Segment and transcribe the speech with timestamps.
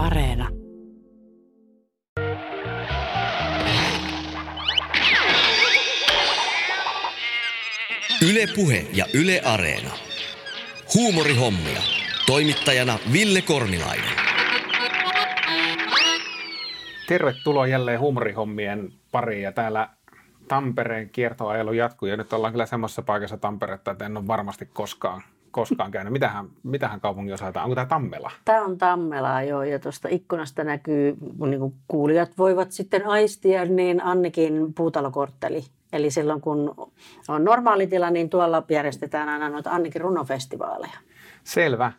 [0.00, 0.48] Areena.
[8.30, 9.90] Yle Puhe ja Yle Areena.
[10.94, 11.80] Huumorihommia.
[12.26, 14.10] Toimittajana Ville Kornilainen.
[17.08, 19.88] Tervetuloa jälleen huumorihommien pariin ja täällä
[20.48, 25.22] Tampereen kiertoajelu jatkuu ja nyt ollaan kyllä semmoisessa paikassa Tamperetta, että en ole varmasti koskaan,
[25.50, 26.12] koskaan käynyt.
[26.12, 27.64] Mitähän, mitähän kaupungin osataan?
[27.64, 28.30] Onko tämä Tammela?
[28.44, 34.04] Tämä on Tammelaa joo ja tuosta ikkunasta näkyy, niin kuin kuulijat voivat sitten aistia, niin
[34.04, 35.64] Annikin puutalokortteli.
[35.92, 36.74] Eli silloin kun
[37.28, 40.98] on normaali tila, niin tuolla järjestetään aina noita Annikin runofestivaaleja.
[41.44, 41.92] Selvä,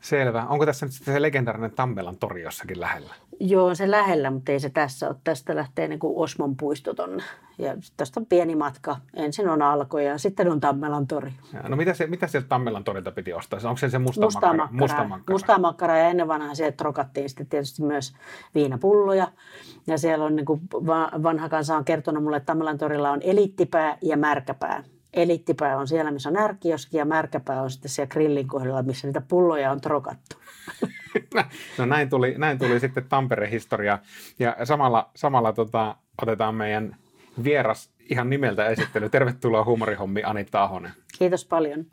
[0.00, 0.46] selvä.
[0.46, 3.14] Onko tässä nyt sitten se legendaarinen Tammelan tori jossakin lähellä?
[3.40, 5.16] Joo, se lähellä, mutta ei se tässä ole.
[5.24, 7.22] Tästä lähtee niin kuin Osmon puisto tonne.
[7.58, 8.96] Ja tästä on pieni matka.
[9.16, 11.32] Ensin on Alko ja sitten on Tammelan tori.
[11.52, 13.60] Ja, no mitä, se, mitä sieltä Tammelan torilta piti ostaa?
[13.64, 14.68] Onko se se musta, Mustaa makkara?
[14.72, 14.80] makkaraa.
[14.80, 15.34] Musta makkara.
[15.34, 18.14] Mustaa makkaraa ja ennen vanhaa sieltä trokattiin sitten tietysti myös
[18.54, 19.28] viinapulloja.
[19.86, 23.22] Ja siellä on niin kuin va- vanha kansa on kertonut mulle, että Tammelan torilla on
[23.22, 24.84] eliittipää ja märkäpää.
[25.14, 29.22] Eliittipää on siellä, missä on ärkioski ja märkäpää on sitten siellä grillin kohdalla, missä niitä
[29.28, 30.36] pulloja on trokattu.
[31.78, 33.98] No näin tuli, näin tuli sitten Tampereen historia.
[34.38, 36.96] Ja samalla, samalla tota, otetaan meidän
[37.44, 39.08] vieras ihan nimeltä esittely.
[39.08, 40.92] Tervetuloa huumorihommi Anitta Ahonen.
[41.18, 41.86] Kiitos paljon.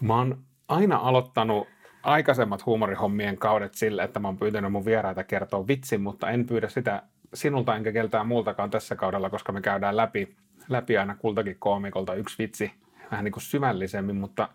[0.00, 1.68] Mä oon aina aloittanut
[2.02, 6.68] aikaisemmat huumorihommien kaudet sille, että mä oon pyytänyt mun vieraita kertoa vitsin, mutta en pyydä
[6.68, 7.02] sitä
[7.34, 10.36] sinulta enkä keltään muultakaan tässä kaudella, koska me käydään läpi,
[10.68, 12.72] läpi aina kultakin koomikolta yksi vitsi
[13.10, 14.48] vähän niin kuin syvällisemmin, mutta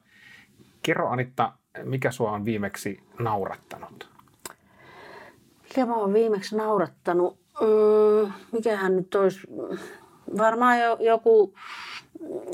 [0.84, 4.10] kerro Anitta, mikä sua on viimeksi naurattanut?
[5.64, 7.38] Mikä mä oon viimeksi naurattanut?
[7.62, 9.40] Mm, mikähän nyt olisi?
[10.38, 11.54] Varmaan jo, joku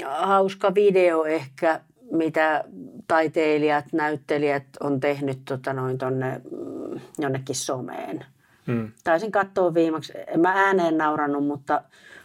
[0.06, 2.64] hauska video ehkä, mitä
[3.08, 8.26] taiteilijat, näyttelijät on tehnyt tota noin tonne mm, jonnekin someen.
[8.68, 8.92] Hmm.
[9.04, 11.82] Taisin katsoa viimeksi, en mä ääneen naurannut, mutta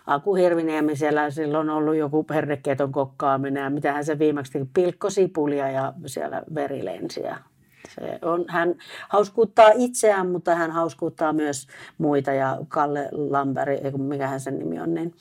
[0.07, 5.70] Aku Hirviniemi siellä silloin on ollut joku herneketon kokkaaminen ja mitähän se viimeksi teki, pilkkosipulia
[5.70, 7.36] ja siellä veri lensi ja
[7.95, 8.75] se on, hän
[9.08, 11.67] hauskuuttaa itseään, mutta hän hauskuuttaa myös
[11.98, 15.14] muita ja Kalle Lamberi, mikähän sen nimi on, niin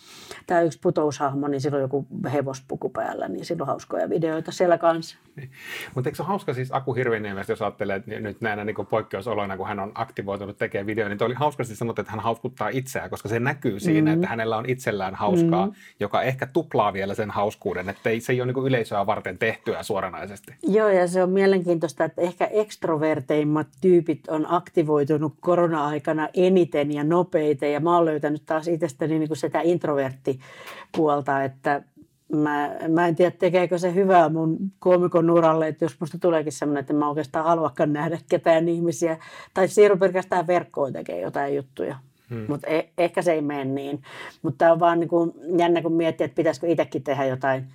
[0.47, 4.77] tämä yksi putoushahmo, niin sillä on joku hevospuku päällä, niin sillä on hauskoja videoita siellä
[4.77, 5.17] kanssa.
[5.95, 9.57] Mutta eikö se ole hauska siis Aku Hirviniemestä, jos ajattelee että nyt näinä niin poikkeusoloina,
[9.57, 13.29] kun hän on aktivoitunut tekemään videoita, niin oli hauskasti sanottu, että hän hauskuttaa itseään, koska
[13.29, 14.15] se näkyy siinä, mm.
[14.15, 15.73] että hänellä on itsellään hauskaa, mm.
[15.99, 19.83] joka ehkä tuplaa vielä sen hauskuuden, että ei, se ei ole niin yleisöä varten tehtyä
[19.83, 20.53] suoranaisesti.
[20.63, 27.73] Joo, ja se on mielenkiintoista, että ehkä ekstroverteimmat tyypit on aktivoitunut korona-aikana eniten ja nopeiten,
[27.73, 31.83] ja mä oon löytänyt taas itsestäni niin kuin sitä introverttipuolta, että
[32.35, 36.81] mä, mä en tiedä, tekeekö se hyvää mun koomikon uralle, että jos musta tuleekin semmoinen,
[36.81, 39.17] että mä oikeastaan haluakaan nähdä ketään ihmisiä,
[39.53, 41.95] tai siirry pelkästään verkkoon tekee jotain juttuja.
[42.29, 42.45] Hmm.
[42.47, 44.01] Mutta e- ehkä se ei mene niin.
[44.41, 47.65] Mutta on vaan niinku jännä, kun miettii, että pitäisikö itsekin tehdä jotain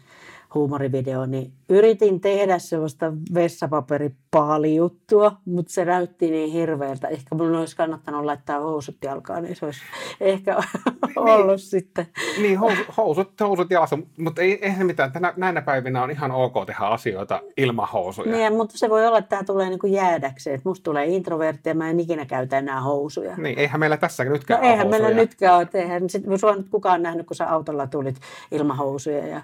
[0.57, 7.09] huumorivideo, niin yritin tehdä sellaista vessapaperipaali-juttua, mutta se näytti niin hirveältä.
[7.09, 9.81] Ehkä mun olisi kannattanut laittaa housut jalkaan, niin se olisi
[10.21, 10.57] ehkä
[11.17, 12.07] ollut niin, sitten.
[12.43, 12.59] Niin,
[12.97, 15.13] housut, housut, jalassa, mutta ei, ei se mitään.
[15.13, 18.37] Tänä, näinä päivinä on ihan ok tehdä asioita ilman housuja.
[18.37, 20.55] Niin, mutta se voi olla, että tämä tulee niin kuin jäädäkseen.
[20.55, 23.37] Että musta tulee introvertti ja mä en ikinä käytä enää housuja.
[23.37, 25.03] Niin, eihän meillä tässä nytkään no, eihän housuja.
[25.03, 25.69] meillä nytkään ole.
[25.75, 28.17] Eihän sit, sua nyt kukaan nähnyt, kun sä autolla tulit
[28.53, 29.43] ilman housuja ja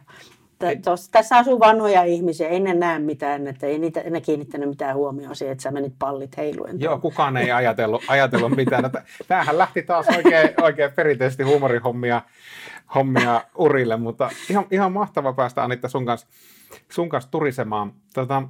[0.85, 4.97] Tos, tässä asuu vanhoja ihmisiä, ei ne näe mitään, että ei niitä, ne kiinnittänyt mitään
[4.97, 6.81] huomioon siihen, että sä menit pallit heiluen.
[6.81, 8.91] Joo, kukaan ei ajatellut, ajatellut mitään.
[9.29, 12.23] Tämähän lähti taas oikein, oikein perinteisesti huumorihommia
[12.95, 16.27] hommia urille, mutta ihan, ihan mahtava päästä Anitta sun kanssa,
[16.91, 17.93] sun kanssa turisemaan.
[18.15, 18.43] Tota,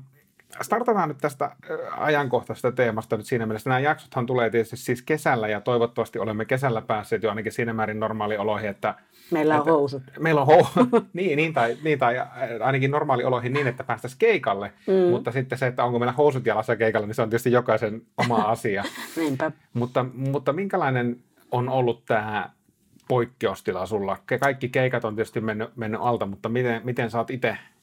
[0.61, 1.57] startataan nyt tästä
[1.91, 3.71] ajankohtaisesta teemasta nyt siinä mielessä.
[3.71, 8.01] Nämä jaksothan tulee tietysti siis kesällä ja toivottavasti olemme kesällä päässeet jo ainakin siinä määrin
[8.01, 8.95] normaalioloihin, että
[9.31, 10.03] Meillä on että, housut.
[10.19, 10.89] Meillä on housut.
[11.13, 12.17] niin, niin, tai, niin, tai
[12.61, 15.11] ainakin normaalioloihin niin, että päästäisiin keikalle, mm.
[15.11, 18.37] mutta sitten se, että onko meillä housut jalassa keikalla, niin se on tietysti jokaisen oma
[18.55, 18.85] asia.
[19.17, 19.53] Niinpä.
[19.73, 21.17] Mutta, mutta minkälainen
[21.51, 22.51] on ollut tämä
[23.09, 24.17] poikkeustila sulla?
[24.41, 27.31] Kaikki keikat on tietysti mennyt, mennyt alta, mutta miten, miten sä oot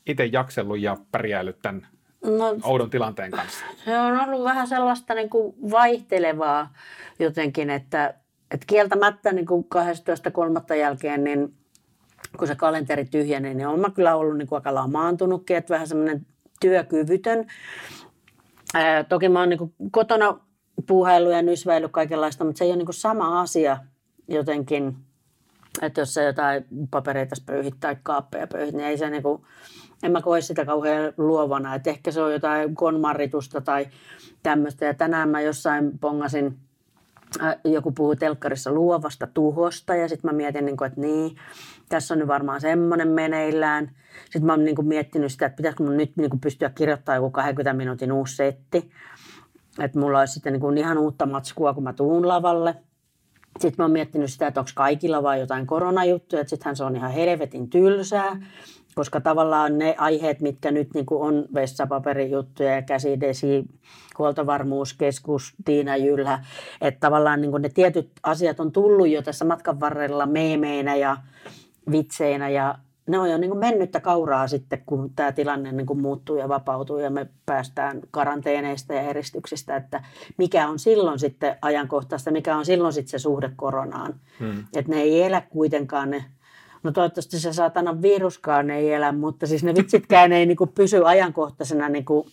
[0.05, 1.87] itse jaksellut ja pärjäillyt tämän
[2.23, 3.65] no, oudon tilanteen kanssa?
[3.85, 6.73] Se on ollut vähän sellaista niin kuin vaihtelevaa
[7.19, 8.13] jotenkin, että,
[8.51, 9.67] että kieltämättä niin kuin
[10.69, 10.75] 12.3.
[10.75, 11.53] jälkeen, niin
[12.37, 15.87] kun se kalenteri tyhjenee, niin olen mä kyllä ollut niin kuin aika lamaantunutkin, että vähän
[15.87, 16.25] semmoinen
[16.59, 17.45] työkyvytön.
[18.73, 20.39] Ää, toki mä oon niin kuin kotona
[20.87, 23.77] puuhailu ja nysväily kaikenlaista, mutta se ei ole niin kuin sama asia
[24.27, 24.95] jotenkin,
[25.81, 29.41] että jos sä jotain papereita pöyhit tai kaappeja pöyhit, niin ei se niin kuin,
[30.03, 33.87] en mä koe sitä kauhean luovana, että ehkä se on jotain konmaritusta tai
[34.43, 34.85] tämmöistä.
[34.85, 36.59] Ja tänään mä jossain pongasin,
[37.41, 41.35] äh, joku puhui telkkarissa luovasta tuhosta ja sitten mä mietin, niin kuin, että niin,
[41.89, 43.91] tässä on nyt varmaan semmoinen meneillään.
[44.23, 47.17] Sitten mä oon niin kuin miettinyt sitä, että pitäisikö mun nyt niin kuin pystyä kirjoittamaan
[47.17, 48.91] joku 20 minuutin uusi setti.
[49.79, 52.75] Että mulla olisi sitten niin kuin ihan uutta matskua, kun mä tuun lavalle.
[53.59, 56.95] Sitten mä oon miettinyt sitä, että onko kaikilla vai jotain koronajuttuja, että sittenhän se on
[56.95, 58.37] ihan helvetin tylsää,
[58.99, 63.65] koska tavallaan ne aiheet, mitkä nyt niin kuin on vessapaperijuttuja ja käsidesi,
[64.17, 66.45] huoltovarmuuskeskus, Tiina Jylhä,
[66.81, 71.17] että tavallaan niin kuin ne tietyt asiat on tullut jo tässä matkan varrella meemeinä ja
[71.91, 72.75] vitseinä ja
[73.07, 76.49] ne on jo niin kuin mennyttä kauraa sitten, kun tämä tilanne niin kuin muuttuu ja
[76.49, 80.03] vapautuu ja me päästään karanteeneista ja eristyksistä, että
[80.37, 84.15] mikä on silloin sitten ajankohtaista, mikä on silloin sitten se suhde koronaan.
[84.39, 84.63] Hmm.
[84.75, 86.25] Että ne ei elä kuitenkaan ne,
[86.83, 91.01] no toivottavasti se saatana viruskaan ei elä, mutta siis ne vitsitkään ei niin kuin pysy
[91.05, 92.27] ajankohtaisena niin kuin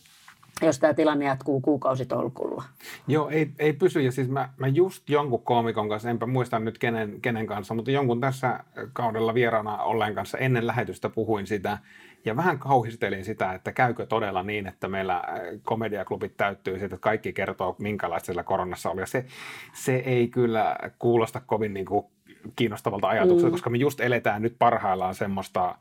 [0.62, 2.64] jos tämä tilanne jatkuu kuukausitolkulla.
[3.08, 4.02] Joo, ei, ei pysy.
[4.02, 7.90] Ja siis mä, mä just jonkun koomikon kanssa, enpä muista nyt kenen, kenen kanssa, mutta
[7.90, 11.78] jonkun tässä kaudella vieraana olleen kanssa ennen lähetystä puhuin sitä.
[12.24, 15.22] Ja vähän kauhistelin sitä, että käykö todella niin, että meillä äh,
[15.62, 19.00] komediaklubit täyttyy siitä, että kaikki kertoo, minkälaista sillä koronassa oli.
[19.00, 19.24] Ja se,
[19.72, 22.06] se ei kyllä kuulosta kovin niin kuin
[22.56, 23.52] kiinnostavalta ajatukselta, mm.
[23.52, 25.78] koska me just eletään nyt parhaillaan semmoista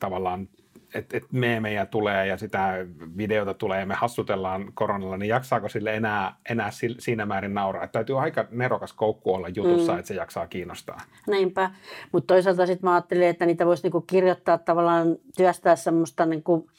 [0.00, 0.48] tavallaan
[0.94, 2.86] että et meemejä tulee ja sitä
[3.16, 7.84] videota tulee ja me hassutellaan koronalla, niin jaksaako sille enää, enää siinä määrin nauraa?
[7.84, 9.98] Että täytyy aika nerokas koukku olla jutussa, mm.
[9.98, 11.00] että se jaksaa kiinnostaa.
[11.26, 11.70] Näinpä,
[12.12, 16.70] mutta toisaalta sitten mä ajattelin, että niitä voisi niinku kirjoittaa tavallaan, työstää semmoista niinku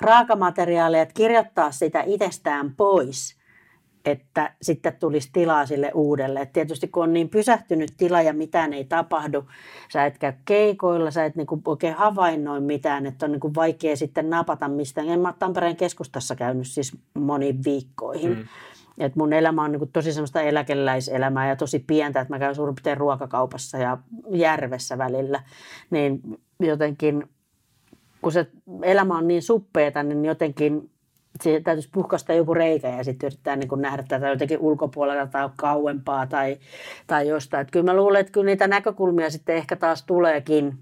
[0.00, 3.37] raakamateriaalia, että kirjoittaa sitä itsestään pois–
[4.04, 6.40] että sitten tulisi tilaa sille uudelle.
[6.40, 9.44] Et tietysti kun on niin pysähtynyt tila ja mitään ei tapahdu,
[9.92, 14.30] sä et käy keikoilla, sä et niinku oikein havainnoi mitään, että on niinku vaikea sitten
[14.30, 15.08] napata mistään.
[15.08, 18.30] En mä Tampereen keskustassa käynyt siis moniin viikkoihin.
[18.30, 18.44] Mm.
[18.98, 22.74] Et mun elämä on niinku tosi semmoista eläkeläiselämää ja tosi pientä, että mä käyn suurin
[22.74, 23.98] piirtein ruokakaupassa ja
[24.30, 25.42] järvessä välillä.
[25.90, 26.20] Niin
[26.60, 27.28] jotenkin,
[28.22, 28.46] kun se
[28.82, 30.90] elämä on niin suppeeta, niin jotenkin
[31.42, 35.48] siihen täytyisi puhkaista joku reikä ja sitten yrittää niin kuin nähdä tätä jotenkin ulkopuolelta tai
[35.56, 36.58] kauempaa tai,
[37.06, 37.60] tai jostain.
[37.60, 40.78] Että kyllä mä luulen, että kyllä niitä näkökulmia sitten ehkä taas tuleekin,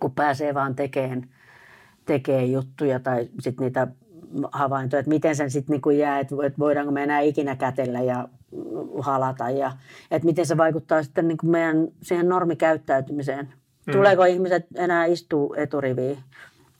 [0.00, 1.28] kun pääsee vaan tekemään,
[2.04, 3.88] tekee juttuja tai sitten niitä
[4.52, 8.28] havaintoja, että miten sen sitten niin jää, että voidaanko me enää ikinä kätellä ja
[9.00, 9.72] halata ja
[10.10, 13.48] että miten se vaikuttaa sitten niin kuin meidän siihen normikäyttäytymiseen.
[13.86, 13.92] Mm.
[13.92, 16.18] Tuleeko ihmiset enää istua eturiviin?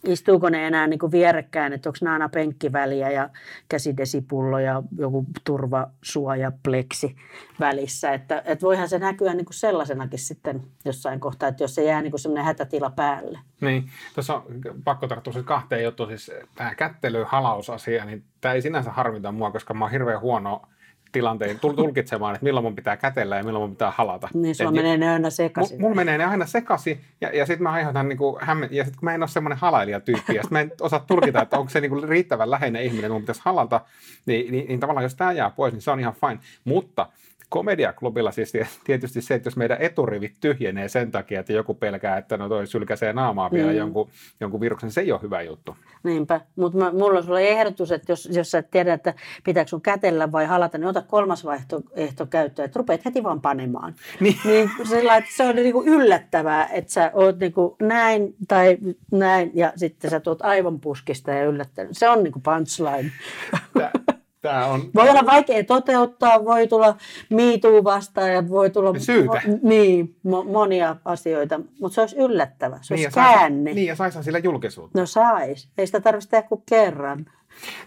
[0.05, 3.31] Istuuko ne enää niin kuin vierekkäin, että onko aina penkkiväliä ja
[3.69, 7.17] käsidesipullo ja joku turvasuoja pleksi
[7.61, 8.13] välissä.
[8.13, 12.03] Että, että voihan se näkyä niin kuin sellaisenakin sitten jossain kohtaa, että jos se jää
[12.03, 13.39] niin semmoinen hätätila päälle.
[13.61, 14.45] Niin, tuossa on
[14.85, 19.51] pakko tarttua siis kahteen juttuun, siis tämä kättely, halausasia, niin tämä ei sinänsä harvita mua,
[19.51, 20.63] koska mä oon hirveän huono
[21.13, 24.29] tilanteen tulkitsemaan, että milloin mun pitää kätellä ja milloin mun pitää halata.
[24.35, 25.81] Niin, sulla menee ne aina sekaisin.
[25.81, 29.07] Mulla menee ne aina sekaisin ja, ja sitten mä aiheutan niinku hämmen, ja sitten kun
[29.07, 32.51] mä en ole semmoinen halailijatyyppi ja mä en osaa tulkita, että onko se niinku riittävän
[32.51, 33.81] läheinen ihminen, mun pitäisi halata,
[34.27, 36.39] niin, niin, niin tavallaan jos tämä jää pois, niin se on ihan fine.
[36.65, 37.07] Mutta
[37.49, 38.53] komediaklubilla siis
[38.85, 42.67] tietysti se, että jos meidän eturivit tyhjenee sen takia, että joku pelkää, että no toi
[42.67, 43.79] sylkäsee naamaa vielä mm.
[43.79, 44.09] jonkun,
[44.41, 45.77] jonkun viruksen, se ei ole hyvä juttu.
[46.03, 49.15] Niinpä, mutta mulla on sulle ehdotus, että jos, jos sä et tiedä, että
[49.45, 53.95] pitääkö sun kätellä vai halata, niin ota kolmas vaihtoehto käyttöön, että rupeat heti vaan panemaan.
[54.21, 58.79] Niin, niin sillä, että se on niinku yllättävää, että sä oot niinku näin tai
[59.13, 61.97] näin ja sitten sä tuot aivan puskista ja yllättänyt.
[61.97, 63.13] Se on niinku punchline.
[63.79, 63.91] Tää,
[64.49, 64.91] Tämä on...
[64.95, 66.97] Voi olla vaikea toteuttaa, voi tulla
[67.31, 69.43] miituu vastaan ja voi tulla Syytä.
[69.47, 73.73] Mo- niin, mo- monia asioita, mutta se olisi yllättävä, se niin, olisi käänne.
[73.73, 74.99] niin ja saisi sillä julkisuutta.
[74.99, 77.27] No sais, ei sitä tarvitsisi tehdä kuin kerran.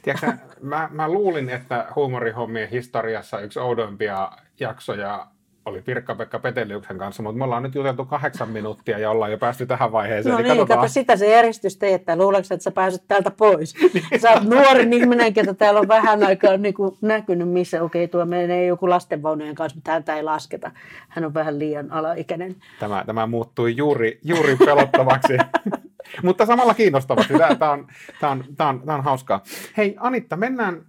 [0.02, 5.28] Tiedätkö, mä, mä luulin, että huumorihommien historiassa yksi oudoimpia jaksoja
[5.66, 9.66] oli Pirkka-Pekka Peteliuksen kanssa, mutta me ollaan nyt juteltu kahdeksan minuuttia ja ollaan jo päästy
[9.66, 10.36] tähän vaiheeseen.
[10.36, 12.16] No niin, niin kato sitä se järjestys teettää.
[12.16, 13.74] Luuleeko, että sä pääset täältä pois?
[14.22, 18.12] Sä oot nuori ihminen, ketä täällä on vähän aikaa niin kuin näkynyt, missä okei, okay,
[18.12, 20.72] tuo menee joku lastenvaunujen kanssa, mutta häntä ei lasketa.
[21.10, 22.56] Hän on vähän liian alaikäinen.
[22.80, 25.34] Tämä, tämä muuttui juuri, juuri pelottavaksi.
[26.24, 27.34] mutta samalla kiinnostavaksi.
[27.34, 27.88] Tämä, tämä, on,
[28.20, 29.44] tämä, on, tämä, on, tämä on hauskaa.
[29.78, 30.86] Hei Anitta, mennään,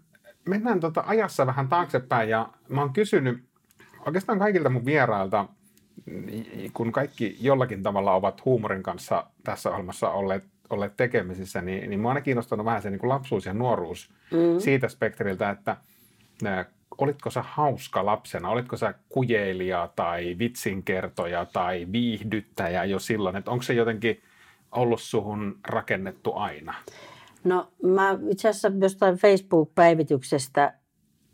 [0.48, 3.51] mennään tota ajassa vähän taaksepäin ja mä oon kysynyt
[4.06, 5.48] oikeastaan kaikilta mun vierailta,
[6.72, 12.06] kun kaikki jollakin tavalla ovat huumorin kanssa tässä ohjelmassa olleet, olleet tekemisissä, niin, niin on
[12.06, 14.60] aina kiinnostanut vähän se niin kuin lapsuus ja nuoruus mm.
[14.60, 15.76] siitä spektriltä, että
[16.46, 16.64] ä,
[16.98, 23.62] olitko sä hauska lapsena, olitko sä kujeilija tai vitsinkertoja tai viihdyttäjä jo silloin, että onko
[23.62, 24.22] se jotenkin,
[24.72, 26.74] ollut suhun rakennettu aina?
[27.44, 30.74] No mä itse asiassa jostain Facebook-päivityksestä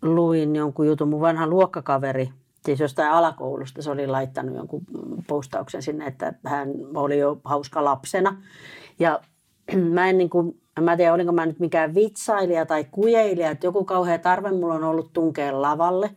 [0.02, 1.08] luin jonkun jutun.
[1.08, 2.28] Mun vanha luokkakaveri,
[2.68, 4.82] siis jostain alakoulusta, se oli laittanut jonkun
[5.26, 8.42] postauksen sinne, että hän oli jo hauska lapsena.
[8.98, 9.20] Ja
[9.94, 13.84] mä en niin kuin, mä tiedä, olinko mä nyt mikään vitsailija tai kujeilija, että joku
[13.84, 16.10] kauhea tarve mulla on ollut tunkea lavalle.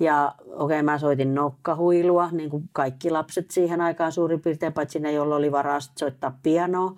[0.00, 5.00] Ja okei, okay, mä soitin nokkahuilua, niin kuin kaikki lapset siihen aikaan suurin piirtein, paitsi
[5.00, 6.92] ne, joilla oli varaa soittaa pianoa.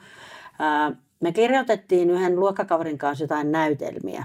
[1.20, 4.24] Me kirjoitettiin yhden luokkakaverin kanssa jotain näytelmiä.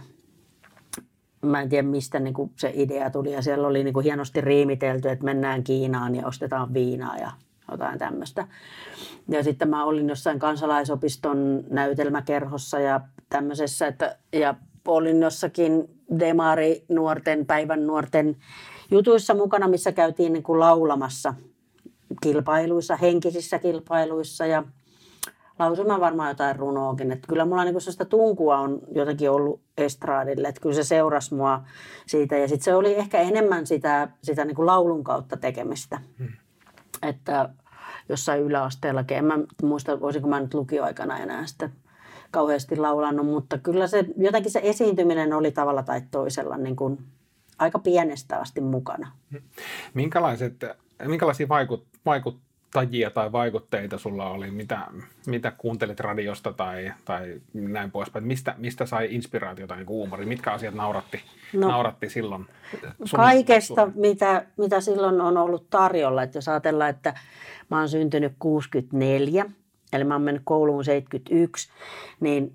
[1.45, 3.31] Mä en tiedä, mistä niin kuin se idea tuli.
[3.31, 7.31] Ja siellä oli niin kuin hienosti riimitelty, että mennään Kiinaan ja ostetaan viinaa ja
[7.71, 8.47] jotain tämmöistä.
[9.29, 14.55] Ja sitten mä olin jossain kansalaisopiston näytelmäkerhossa ja tämmöisessä, että, ja
[14.87, 18.35] olin jossakin Demari nuorten, päivän nuorten
[18.91, 21.33] jutuissa mukana, missä käytiin niin kuin laulamassa
[22.21, 24.63] kilpailuissa, henkisissä kilpailuissa ja
[25.59, 27.11] lausumaan varmaan jotain runoakin.
[27.11, 31.63] Että kyllä mulla niin sellaista tunkua on jotenkin ollut estraadille, että kyllä se seurasi mua
[32.07, 32.37] siitä.
[32.37, 35.99] Ja sitten se oli ehkä enemmän sitä, sitä niin kuin laulun kautta tekemistä.
[36.19, 36.27] Hmm.
[37.01, 37.49] Että
[38.09, 41.69] jossain yläasteellakin, en mä muista, voisinko mä nyt lukioaikana enää sitä
[42.31, 46.97] kauheasti laulanut, mutta kyllä se jotenkin se esiintyminen oli tavalla tai toisella niin kuin
[47.59, 49.11] aika pienestä asti mukana.
[49.93, 50.65] Minkälaiset,
[51.07, 52.39] minkälaisia vaikut,
[52.75, 54.51] vaikuttajia tai vaikutteita sulla oli?
[54.51, 54.87] Mitä,
[55.27, 58.27] mitä kuuntelit radiosta tai, tai näin poispäin?
[58.27, 60.25] Mistä, mistä sai inspiraatiota niin huumori?
[60.25, 61.21] Mitkä asiat nauratti,
[61.53, 62.45] no, nauratti silloin?
[63.05, 63.93] Sun, kaikesta, sun...
[63.95, 66.23] Mitä, mitä silloin on ollut tarjolla.
[66.23, 67.13] Että jos ajatellaan, että
[67.69, 69.45] mä oon syntynyt 64–
[69.95, 71.69] eli mä oon mennyt kouluun 71,
[72.19, 72.53] niin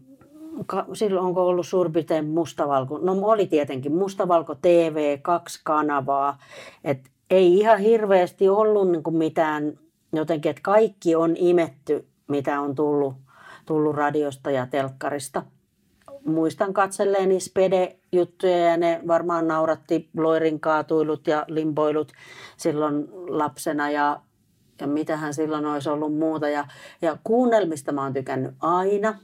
[0.93, 6.39] silloin onko ollut suurin piirtein mustavalko, no oli tietenkin mustavalko TV, kaksi kanavaa,
[6.85, 9.79] että ei ihan hirveästi ollut niin kuin mitään
[10.13, 13.15] jotenkin, että kaikki on imetty, mitä on tullut,
[13.67, 15.43] tullut radiosta ja telkkarista.
[16.25, 22.13] Muistan katselleeni spede-juttuja ja ne varmaan nauratti loirin kaatuilut ja limpoilut
[22.57, 24.21] silloin lapsena ja
[24.81, 26.49] ja mitähän silloin olisi ollut muuta.
[26.49, 26.65] Ja,
[27.03, 29.19] ja kuunnelmista mä oon tykännyt aina.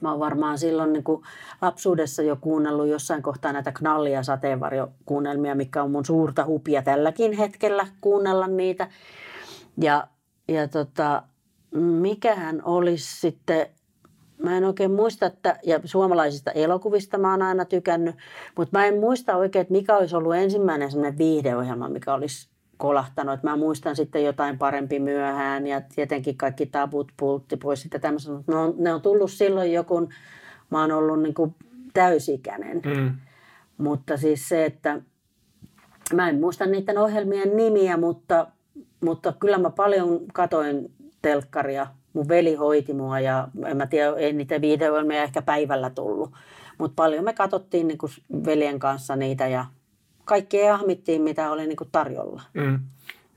[0.00, 1.22] Mä oon varmaan silloin niin kuin
[1.62, 7.32] lapsuudessa jo kuunnellut jossain kohtaa näitä knalli- ja sateenvarjokuunnelmia, mikä on mun suurta hupia tälläkin
[7.32, 8.88] hetkellä kuunnella niitä.
[9.82, 10.08] Ja,
[10.48, 11.22] ja tota,
[11.80, 13.66] mikähän olisi sitten,
[14.42, 18.16] mä en oikein muista, että, ja suomalaisista elokuvista mä oon aina tykännyt,
[18.56, 23.34] mutta mä en muista oikein, että mikä olisi ollut ensimmäinen sellainen viihdeohjelma, mikä olisi kolahtanut.
[23.34, 28.44] Että mä muistan sitten jotain parempi myöhään ja tietenkin kaikki tabut pultti pois sitten tämmöisen.
[28.46, 30.08] Ne on, ne on tullut silloin joku,
[30.70, 31.54] mä oon ollut niin kuin
[31.94, 32.82] täysikäinen.
[32.84, 33.14] Mm.
[33.78, 35.00] Mutta siis se, että
[36.14, 38.46] mä en muista niiden ohjelmien nimiä, mutta,
[39.00, 41.86] mutta kyllä mä paljon katoin telkkaria.
[42.12, 46.30] Mun veli hoiti mua ja en mä tiedä, ei niitä videoilmia ehkä päivällä tullut.
[46.78, 47.98] Mutta paljon me katsottiin niin
[48.46, 49.64] veljen kanssa niitä ja
[50.24, 52.42] kaikkea ahmittiin, mitä oli niin tarjolla.
[52.54, 52.80] Mm.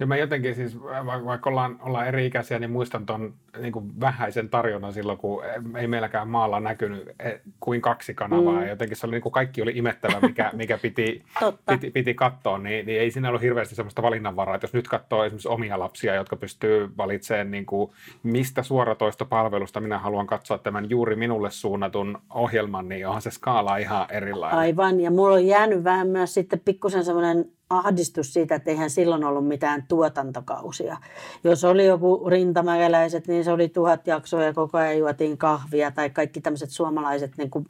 [0.02, 0.80] Ja mä jotenkin siis,
[1.26, 5.44] vaikka ollaan, ollaan eri ikäisiä, niin muistan tuon niin vähäisen tarjonnan silloin, kun
[5.78, 8.54] ei meilläkään maalla näkynyt e, kuin kaksi kanavaa.
[8.54, 8.62] Mm.
[8.62, 11.24] Ja jotenkin se oli niin kuin kaikki oli imettävä, mikä, mikä piti,
[11.72, 14.56] piti, piti katsoa, niin, niin, ei siinä ollut hirveästi sellaista valinnanvaraa.
[14.56, 17.92] Että jos nyt katsoo esimerkiksi omia lapsia, jotka pystyy valitsemaan, niin kuin,
[18.24, 24.06] mistä suoratoistopalvelusta minä haluan katsoa tämän juuri minulle suunnatun ohjelman, niin onhan se skaala ihan
[24.12, 24.60] erilainen.
[24.60, 29.24] Aivan, ja mulla on jäänyt vähän myös sitten pikkusen semmoinen ahdistus siitä, että eihän silloin
[29.24, 30.98] ollut mitään tuotantokausia.
[31.44, 36.10] Jos oli joku rintamäkeläiset, niin se oli tuhat jaksoa ja koko ajan juotiin kahvia tai
[36.10, 37.66] kaikki tämmöiset suomalaiset niin kuin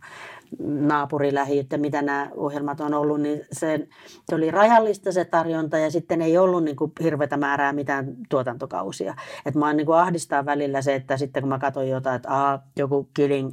[0.60, 3.88] naapurilähi, että mitä nämä ohjelmat on ollut, niin se,
[4.29, 9.15] se oli rajallista se tarjonta ja sitten ei ollut niin kuin hirveätä määrää mitään tuotantokausia.
[9.46, 12.60] Et mä niin kuin ahdistaa välillä se, että sitten kun mä katson jotain, että aha,
[12.77, 13.51] joku Killing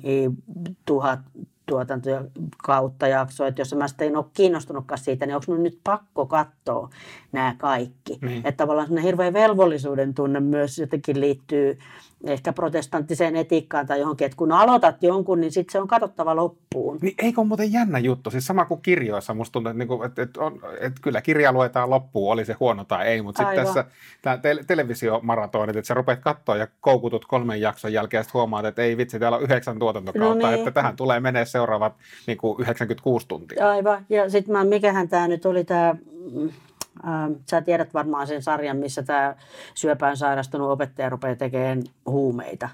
[0.87, 1.21] tuhat
[1.69, 2.25] tuotantoja
[2.57, 6.27] kautta jaksoa, että jos mä sitten en ole kiinnostunutkaan siitä, niin onko minun nyt pakko
[6.27, 6.91] katsoa
[7.33, 8.19] nämä kaikki.
[8.23, 8.47] Niin.
[8.47, 11.79] Että tavallaan sellainen hirveä velvollisuuden tunne myös jotenkin liittyy
[12.25, 16.99] ehkä protestanttiseen etiikkaan tai johonkin, että kun aloitat jonkun, niin sitten se on katsottava loppuun.
[17.03, 18.31] Niin eikö ole muuten jännä juttu?
[18.31, 21.91] Siis sama kuin kirjoissa, musta tuntuu, että, niinku, että, että, on, että kyllä kirja luetaan
[21.91, 23.85] loppuun, oli se huono tai ei, mutta sitten tässä
[24.23, 28.83] tämä te- televisiomaratonit, että sä rupeat katsoa ja koukutut kolmen jakson jälkeen ja huomaat, että
[28.83, 30.59] ei vitsi, täällä on yhdeksän tuotantokautta, no niin.
[30.59, 31.95] että tähän tulee menee seuraavat
[32.27, 33.71] niin kuin 96 tuntia.
[33.71, 35.95] Aivan, ja sitten mikähän tämä nyt oli tämä
[37.07, 39.35] Ähm, sä tiedät varmaan sen sarjan, missä tämä
[39.75, 42.69] syöpään sairastunut opettaja rupeaa tekemään huumeita.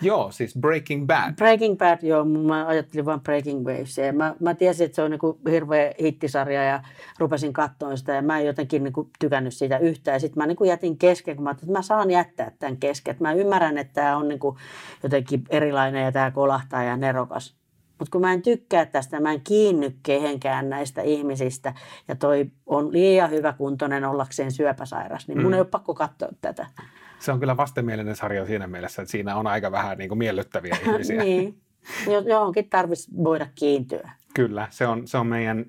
[0.00, 1.34] Joo, siis Breaking Bad.
[1.34, 3.98] Breaking Bad, joo, mä ajattelin vain Breaking Waves.
[3.98, 6.82] Ja mä, mä tiesin, että se on niinku hirveä hittisarja ja
[7.18, 10.14] rupesin katsoa sitä ja mä en jotenkin niinku tykännyt siitä yhtään.
[10.14, 13.16] Ja sitten mä niinku jätin kesken, kun mä että mä saan jättää tämän kesken.
[13.20, 14.58] Mä ymmärrän, että tämä on niinku
[15.02, 17.56] jotenkin erilainen ja tämä kolahtaa ja nerokas.
[17.98, 21.74] Mutta kun mä en tykkää tästä, mä en kiinny kehenkään näistä ihmisistä
[22.08, 25.54] ja toi on liian hyvä kuntoinen ollakseen syöpäsairas, niin mun mm.
[25.54, 26.66] ei ole pakko katsoa tätä.
[27.18, 30.76] Se on kyllä vastenmielinen sarja siinä mielessä, että siinä on aika vähän niin kuin miellyttäviä
[30.86, 31.22] ihmisiä.
[31.22, 31.60] niin,
[32.26, 34.10] johonkin tarvitsisi voida kiintyä.
[34.34, 35.64] Kyllä, se on, se on meidän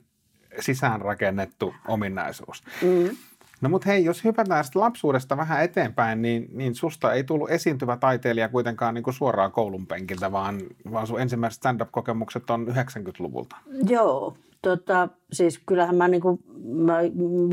[0.60, 2.63] sisäänrakennettu ominaisuus.
[2.81, 3.17] Mm.
[3.62, 7.98] No mutta hei, jos hypätään sitten lapsuudesta vähän eteenpäin, niin, niin susta ei tullut esiintyvä
[7.98, 10.62] taiteilija kuitenkaan niin kuin suoraan koulun penkiltä, vaan,
[10.92, 13.56] vaan sun ensimmäiset stand-up-kokemukset on 90-luvulta.
[13.90, 16.40] Joo, tota, siis kyllähän mä, niin kuin,
[16.86, 16.98] mä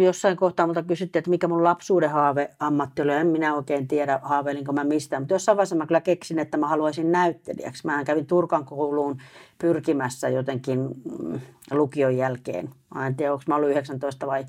[0.04, 3.12] jossain kohtaa multa kysyttiin, että mikä mun lapsuuden haave ammatti oli.
[3.12, 5.22] En minä oikein tiedä, haaveilinko mä mistään.
[5.22, 7.86] Mutta jossain vaiheessa mä kyllä keksin, että mä haluaisin näyttelijäksi.
[7.86, 9.20] Mä kävin Turkan kouluun
[9.58, 12.70] pyrkimässä jotenkin mm, lukion jälkeen.
[12.94, 14.44] Mä en tiedä, onko mä ollut 19 vai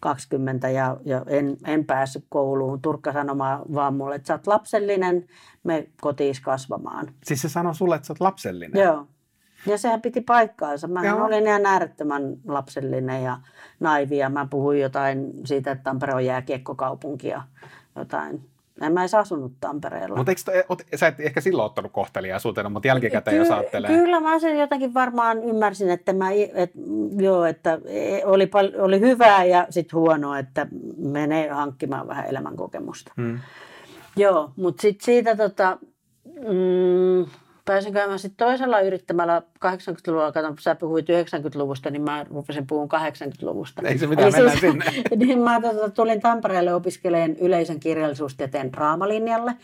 [0.00, 2.82] 20 ja, ja en, en päässyt kouluun.
[2.82, 5.26] Turkka sanomaan vaan mulle, että sä oot lapsellinen,
[5.64, 7.06] me kotiis kasvamaan.
[7.24, 8.82] Siis se sanoi sulle, että sä oot lapsellinen?
[8.82, 9.06] Joo.
[9.66, 10.88] Ja sehän piti paikkaansa.
[10.88, 11.24] Mä Joo.
[11.24, 13.38] olin ihan äärettömän lapsellinen ja
[13.80, 17.42] naivi ja mä puhuin jotain siitä, että Tampere on jääkiekkokaupunki ja
[17.96, 18.48] jotain.
[18.82, 20.16] En mä edes asunut Tampereella.
[20.16, 20.32] Mutta
[20.96, 23.90] sä et ehkä silloin ottanut kohteliaisuutena, mutta jälkikäteen Ky- jos ajattelee.
[23.90, 26.72] Kyllä mä sen jotenkin varmaan ymmärsin, että, mä, et,
[27.16, 30.66] joo, että e, oli, pal- oli hyvää ja sitten huonoa, että
[30.98, 33.12] menee hankkimaan vähän elämänkokemusta.
[33.16, 33.38] Hmm.
[34.16, 35.78] Joo, mutta sitten siitä tota,
[36.24, 37.26] mm,
[37.68, 43.82] pääsin käymään sitten toisella yrittämällä 80-luvulla, katon, sä puhuit 90-luvusta, niin mä rupesin puhun 80-luvusta.
[43.88, 44.84] Ei se mitään, Eli mennään siis, sinne.
[45.26, 49.54] niin mä tota, tulin Tampereelle opiskeleen yleisen kirjallisuustieteen draamalinjalle.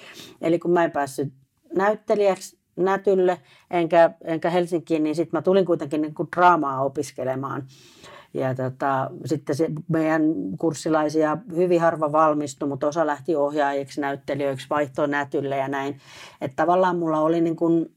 [0.40, 1.32] Eli kun mä en päässyt
[1.76, 7.66] näyttelijäksi Nätylle enkä, enkä Helsinkiin, niin sitten mä tulin kuitenkin niin kuin draamaa opiskelemaan.
[8.34, 10.22] Ja tota, sitten se meidän
[10.58, 16.00] kurssilaisia hyvin harva valmistui, mutta osa lähti ohjaajiksi, näyttelijöiksi, vaihtoon nätylle ja näin.
[16.40, 17.93] Että tavallaan mulla oli niin kuin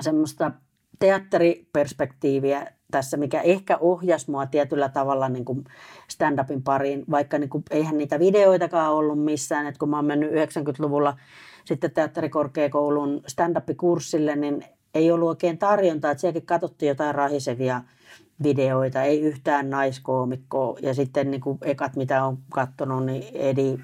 [0.00, 0.50] semmoista
[0.98, 5.64] teatteriperspektiiviä tässä, mikä ehkä ohjasi mua tietyllä tavalla niin kuin
[6.08, 10.30] stand-upin pariin, vaikka niin kuin, eihän niitä videoitakaan ollut missään, että kun mä oon mennyt
[10.30, 11.16] 90-luvulla
[11.64, 14.64] sitten teatterikorkeakoulun stand-up-kurssille, niin
[14.94, 17.82] ei ollut oikein tarjontaa, että sielläkin katsottiin jotain rahisevia
[18.42, 20.78] videoita, ei yhtään naiskoomikkoa.
[20.82, 23.78] Ja sitten niin kuin ekat, mitä on katsonut, niin Eddie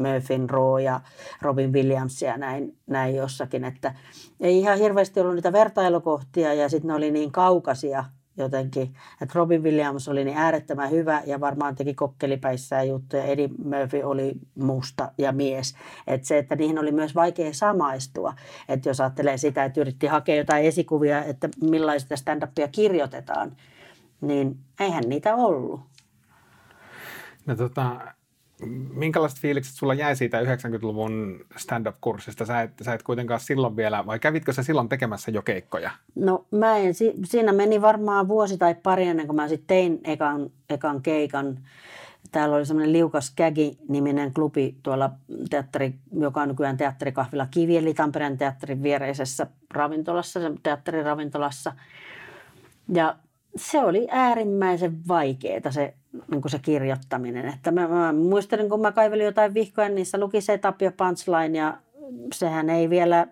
[0.00, 1.00] Murphyn, Raw ja
[1.42, 3.64] Robin Williams ja näin, näin jossakin.
[3.64, 3.94] Että
[4.40, 8.04] ei ihan hirveästi ollut niitä vertailukohtia ja sitten ne oli niin kaukaisia
[8.36, 8.94] jotenkin.
[9.22, 13.24] Että Robin Williams oli niin äärettömän hyvä ja varmaan teki kokkelipäissään juttuja.
[13.24, 15.74] Eddie Murphy oli musta ja mies.
[16.06, 18.34] Että se, että niihin oli myös vaikea samaistua.
[18.68, 23.56] Että jos ajattelee sitä, että yritti hakea jotain esikuvia, että millaista stand-upia kirjoitetaan,
[24.20, 25.80] niin eihän niitä ollut.
[27.46, 28.00] No tota,
[28.94, 32.46] minkälaiset fiilikset sulla jäi siitä 90-luvun stand-up-kurssista?
[32.46, 35.90] Sä et, sä et kuitenkaan silloin vielä, vai kävitkö sä silloin tekemässä jo keikkoja?
[36.14, 36.94] No mä en,
[37.24, 41.58] siinä meni varmaan vuosi tai pari ennen kuin mä sitten tein ekan, ekan keikan.
[42.32, 45.10] Täällä oli semmoinen Liukas Kägi-niminen klubi tuolla
[45.50, 51.72] teatteri, joka on nykyään teatterikahvila Kivi, eli Tampereen teatterin viereisessä ravintolassa, teatteriravintolassa.
[52.94, 53.16] Ja
[53.56, 55.94] se oli äärimmäisen vaikeaa se,
[56.30, 57.48] niin se kirjoittaminen.
[57.48, 61.58] Että mä, mä muistelin, kun mä kaivelin jotain vihkoja, niin niissä luki setup ja punchline
[61.58, 61.78] ja
[62.32, 63.26] sehän ei vielä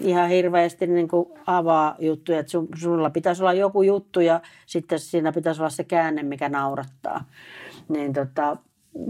[0.00, 2.38] ihan hirveästi niin kuin avaa juttuja.
[2.38, 6.48] Että sun, sulla pitäisi olla joku juttu ja sitten siinä pitäisi olla se käänne, mikä
[6.48, 7.24] naurattaa.
[7.88, 8.56] Niin tota,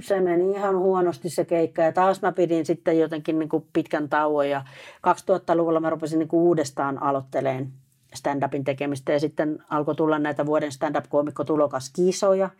[0.00, 4.08] se meni ihan huonosti se keikka ja taas mä pidin sitten jotenkin niin kuin pitkän
[4.08, 4.64] tauon ja
[5.06, 7.72] 2000-luvulla mä rupesin niin kuin uudestaan aloitteleen
[8.14, 12.50] stand-upin tekemistä ja sitten alkoi tulla näitä vuoden stand-up-koomikkotulokaskisoja.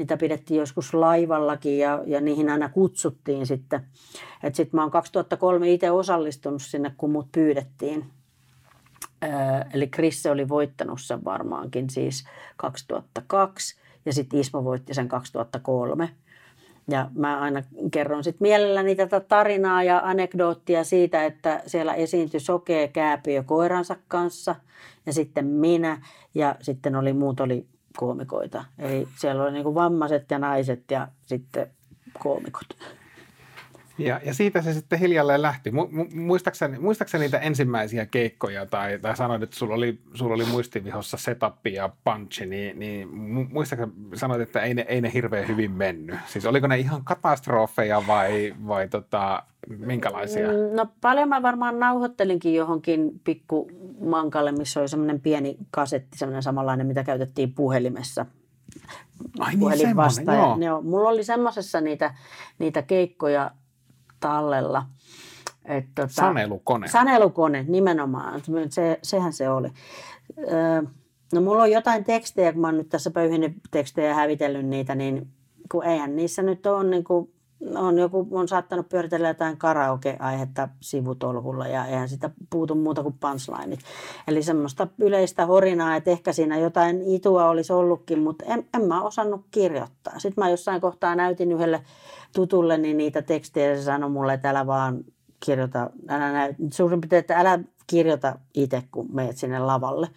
[0.00, 3.80] Niitä pidettiin joskus laivallakin ja, ja niihin aina kutsuttiin sitten.
[4.52, 8.04] Sitten mä oon 2003 itse osallistunut sinne, kun mut pyydettiin.
[9.24, 9.30] Öö,
[9.74, 12.24] eli Krisse oli voittanut sen varmaankin siis
[12.56, 16.10] 2002 ja sitten Ismo voitti sen 2003.
[16.88, 22.88] Ja mä aina kerron sitten mielelläni tätä tarinaa ja anekdoottia siitä, että siellä esiintyi sokea
[22.88, 24.54] kääpiö koiransa kanssa
[25.06, 26.02] ja sitten minä
[26.34, 28.64] ja sitten oli muut oli koomikoita.
[28.78, 31.70] Eli siellä oli niinku vammaiset ja naiset ja sitten
[32.18, 32.66] koomikot.
[34.06, 35.70] Ja, ja siitä se sitten hiljalleen lähti.
[35.70, 40.44] Mu, mu, muistaakseni, muistaakseni niitä ensimmäisiä keikkoja, tai, tai sanoit, että sulla oli, sulla oli
[40.44, 43.08] muistivihossa setup ja punchi, niin, niin
[43.52, 46.18] muistaakseni sanoit, että ei ne, ei ne hirveän hyvin mennyt.
[46.26, 50.48] Siis oliko ne ihan katastrofeja vai, vai tota, minkälaisia?
[50.48, 56.42] Mm, no paljon mä varmaan nauhoittelinkin johonkin pikku mankalle, missä oli semmoinen pieni kasetti, semmoinen
[56.42, 58.26] samanlainen, mitä käytettiin puhelimessa.
[59.38, 60.34] Ai niin, vasta.
[60.34, 60.56] Joo.
[60.60, 60.82] joo.
[60.82, 62.14] Mulla oli semmoisessa niitä,
[62.58, 63.50] niitä keikkoja
[64.20, 64.86] tallella.
[65.64, 66.88] Et, tota, sanelukone.
[66.88, 68.42] Sanelukone, nimenomaan.
[68.68, 69.68] Se, sehän se oli.
[70.38, 70.82] Öö,
[71.32, 74.94] no mulla on jotain tekstejä, kun mä oon nyt tässä pöyhinyt tekstejä ja hävitellyt niitä,
[74.94, 75.28] niin
[75.72, 77.32] kun eihän niissä nyt ole niin kuin
[77.76, 83.80] on joku on saattanut pyöritellä jotain karaoke-aihetta sivutolkulla ja eihän sitä puutu muuta kuin punchlineit.
[84.28, 89.02] Eli semmoista yleistä horinaa, että ehkä siinä jotain itua olisi ollutkin, mutta en, en mä
[89.02, 90.18] osannut kirjoittaa.
[90.18, 91.82] Sitten mä jossain kohtaa näytin yhdelle
[92.34, 95.04] tutulle niin niitä tekstejä ja se sanoi mulle, että älä vaan
[95.40, 97.58] kirjoita, älä näy, suurin piirtein, että älä
[97.90, 100.08] kirjoita itse, kun meet sinne lavalle.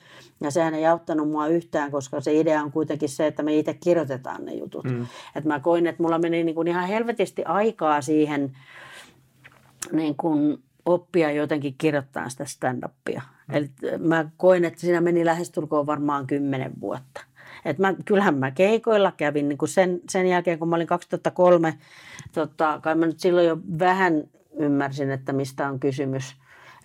[0.42, 3.74] Ja sehän ei auttanut mua yhtään, koska se idea on kuitenkin se, että me itse
[3.74, 4.86] kirjoitetaan ne jutut.
[4.86, 5.08] Mm.
[5.36, 8.58] Et mä koin, että mulla meni niin kuin ihan helvetisti aikaa siihen
[9.92, 13.22] niin kuin oppia jotenkin kirjoittaa sitä stand-upia.
[13.48, 13.56] Mm.
[13.56, 17.22] Eli mä koin, että siinä meni lähestulkoon varmaan kymmenen vuotta.
[17.66, 21.78] Et mä, kyllähän mä keikoilla kävin niin kuin sen, sen jälkeen, kun mä olin 2003,
[22.32, 24.24] tota, kai mä nyt silloin jo vähän
[24.60, 26.36] ymmärsin, että mistä on kysymys.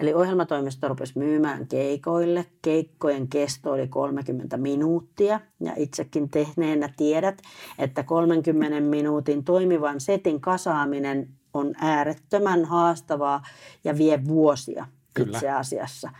[0.01, 2.47] Eli ohjelmatoimisto rupesi myymään keikoille.
[2.63, 7.43] Keikkojen kesto oli 30 minuuttia ja itsekin tehneenä tiedät,
[7.79, 13.43] että 30 minuutin toimivan setin kasaaminen on äärettömän haastavaa
[13.85, 15.37] ja vie vuosia Kyllä.
[15.37, 16.11] itse asiassa.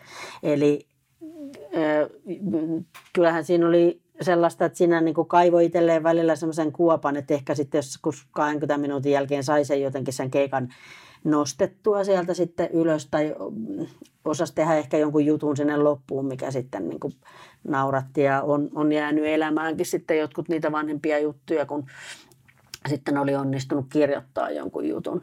[0.43, 0.87] Eli
[3.13, 7.79] kyllähän siinä oli sellaista, että siinä niin kaivoi itselleen välillä semmoisen kuopan, että ehkä sitten
[7.79, 7.99] jos
[8.31, 10.69] 20 minuutin jälkeen sai sen jotenkin sen keikan
[11.25, 13.35] nostettua sieltä sitten ylös tai
[14.25, 17.13] osasi tehdä ehkä jonkun jutun sinne loppuun, mikä sitten niin kuin
[17.69, 21.87] nauratti ja on, on jäänyt elämäänkin sitten jotkut niitä vanhempia juttuja, kun
[22.89, 25.21] sitten oli onnistunut kirjoittaa jonkun jutun.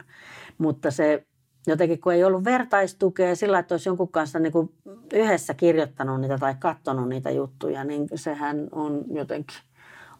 [0.58, 1.26] Mutta se
[1.66, 4.74] jotenkin, kun ei ollut vertaistukea sillä, että olisi jonkun kanssa niin kuin
[5.12, 9.58] yhdessä kirjoittanut niitä tai katsonut niitä juttuja, niin sehän on jotenkin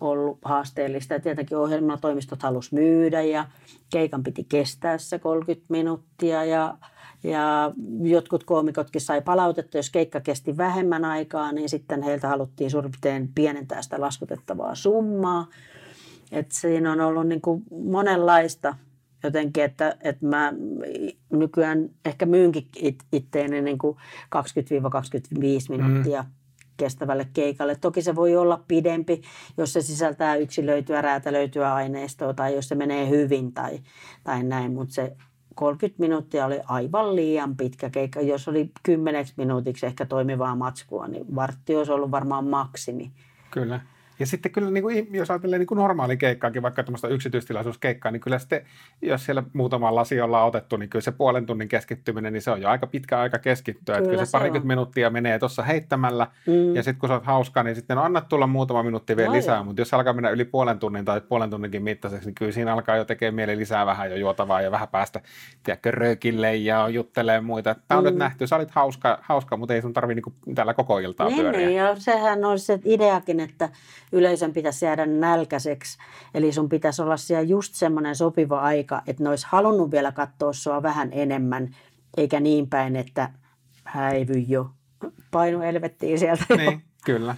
[0.00, 1.14] ollut haasteellista.
[1.14, 3.44] Ja tietenkin ohjelmatoimistot halusi myydä ja
[3.90, 6.78] keikan piti kestää se 30 minuuttia ja,
[7.24, 12.90] ja jotkut koomikotkin sai palautetta, jos keikka kesti vähemmän aikaa, niin sitten heiltä haluttiin suurin
[12.90, 15.46] piirtein pienentää sitä laskutettavaa summaa.
[16.32, 18.74] Et siinä on ollut niin kuin monenlaista
[19.24, 20.52] jotenkin, että, että mä
[21.30, 22.68] nykyään ehkä myynkin
[23.12, 23.96] itteeni niin kuin
[24.36, 24.40] 20-25
[25.68, 26.28] minuuttia mm
[26.76, 27.76] kestävälle keikalle.
[27.76, 29.22] Toki se voi olla pidempi,
[29.56, 33.78] jos se sisältää yksilöityä, räätälöityä aineistoa tai jos se menee hyvin tai,
[34.24, 35.16] tai näin, mutta se
[35.54, 38.20] 30 minuuttia oli aivan liian pitkä keikka.
[38.20, 43.12] Jos oli kymmeneksi minuutiksi ehkä toimivaa matskua, niin vartti olisi ollut varmaan maksimi.
[43.50, 43.80] Kyllä.
[44.18, 48.20] Ja sitten kyllä, niin kuin, jos ajattelee niin kuin normaali keikkaakin, vaikka tämmöistä yksityistilaisuuskeikkaa, niin
[48.20, 48.62] kyllä sitten,
[49.02, 52.62] jos siellä muutama lasi ollaan otettu, niin kyllä se puolen tunnin keskittyminen, niin se on
[52.62, 53.94] jo aika pitkä aika keskittyä.
[53.94, 56.74] Kyllä, että kyllä se, se parikymmentä minuuttia menee tuossa heittämällä, mm.
[56.74, 59.36] ja sitten kun sä oot hauskaa, niin sitten no anna tulla muutama minuutti vielä no
[59.36, 62.72] lisää, mutta jos alkaa mennä yli puolen tunnin tai puolen tunninkin mittaiseksi, niin kyllä siinä
[62.72, 65.20] alkaa jo tekemään mieli lisää vähän jo juotavaa ja vähän päästä,
[65.62, 67.76] tiedätkö, röökille ja juttelee muita.
[67.88, 68.08] Tämä on mm.
[68.08, 71.40] nyt nähty, sä olit hauska, hauska mutta ei sun tarvitse niin täällä koko iltaa niin,
[71.40, 71.66] pyöriä.
[71.66, 73.68] Niin, ja sehän on se ideakin, että
[74.12, 75.98] yleisön pitäisi jäädä nälkäiseksi.
[76.34, 80.52] Eli sun pitäisi olla siellä just semmoinen sopiva aika, että ne olisi halunnut vielä katsoa
[80.52, 81.68] sua vähän enemmän,
[82.16, 83.30] eikä niin päin, että
[83.84, 84.70] häivy jo.
[85.30, 87.36] Painu elvettiin sieltä Niin, kyllä.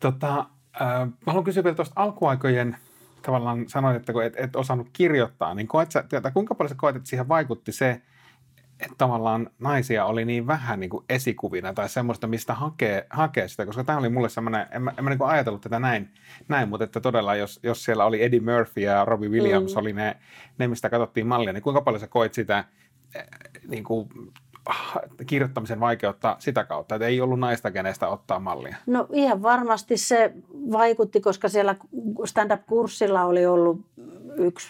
[0.00, 0.38] Tota,
[0.80, 2.76] äh, mä haluan kysyä vielä tuosta alkuaikojen,
[3.22, 6.96] tavallaan sanoit, että kun et, et osannut kirjoittaa, niin koet sä, kuinka paljon sä koet,
[6.96, 8.02] että siihen vaikutti se,
[8.80, 13.66] että tavallaan naisia oli niin vähän niin kuin esikuvina tai semmoista, mistä hakee, hakee sitä,
[13.66, 16.10] koska tämä oli mulle semmoinen, en mä, en mä niin kuin ajatellut tätä näin,
[16.48, 19.78] näin, mutta että todella jos, jos siellä oli Eddie Murphy ja Robbie Williams mm.
[19.80, 20.16] oli ne,
[20.58, 22.64] ne, mistä katsottiin mallia, niin kuinka paljon sä koit sitä
[23.14, 23.24] eh,
[23.68, 24.08] niin kuin,
[25.26, 28.76] kirjoittamisen vaikeutta sitä kautta, että ei ollut naista kenestä ottaa mallia?
[28.86, 30.32] No ihan varmasti se
[30.72, 31.76] vaikutti, koska siellä
[32.24, 33.80] stand-up-kurssilla oli ollut
[34.36, 34.68] yksi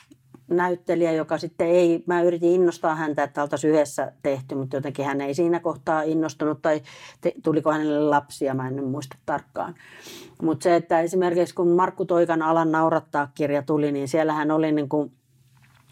[0.50, 5.20] näyttelijä, joka sitten ei, mä yritin innostaa häntä, että oltaisiin yhdessä tehty, mutta jotenkin hän
[5.20, 6.80] ei siinä kohtaa innostunut tai
[7.20, 9.74] te, tuliko hänelle lapsia, mä en nyt muista tarkkaan.
[10.42, 14.88] Mutta se, että esimerkiksi kun Markku Toikan Alan naurattaa kirja tuli, niin siellähän oli niin
[14.88, 15.12] kuin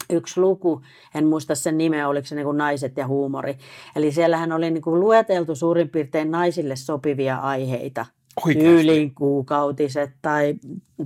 [0.09, 0.81] yksi luku,
[1.15, 3.57] en muista sen nimeä, oliko se niin kuin naiset ja huumori.
[3.95, 8.05] Eli siellähän oli niin kuin lueteltu suurin piirtein naisille sopivia aiheita–
[8.45, 9.11] Oikeasti.
[9.15, 10.55] kuukautiset tai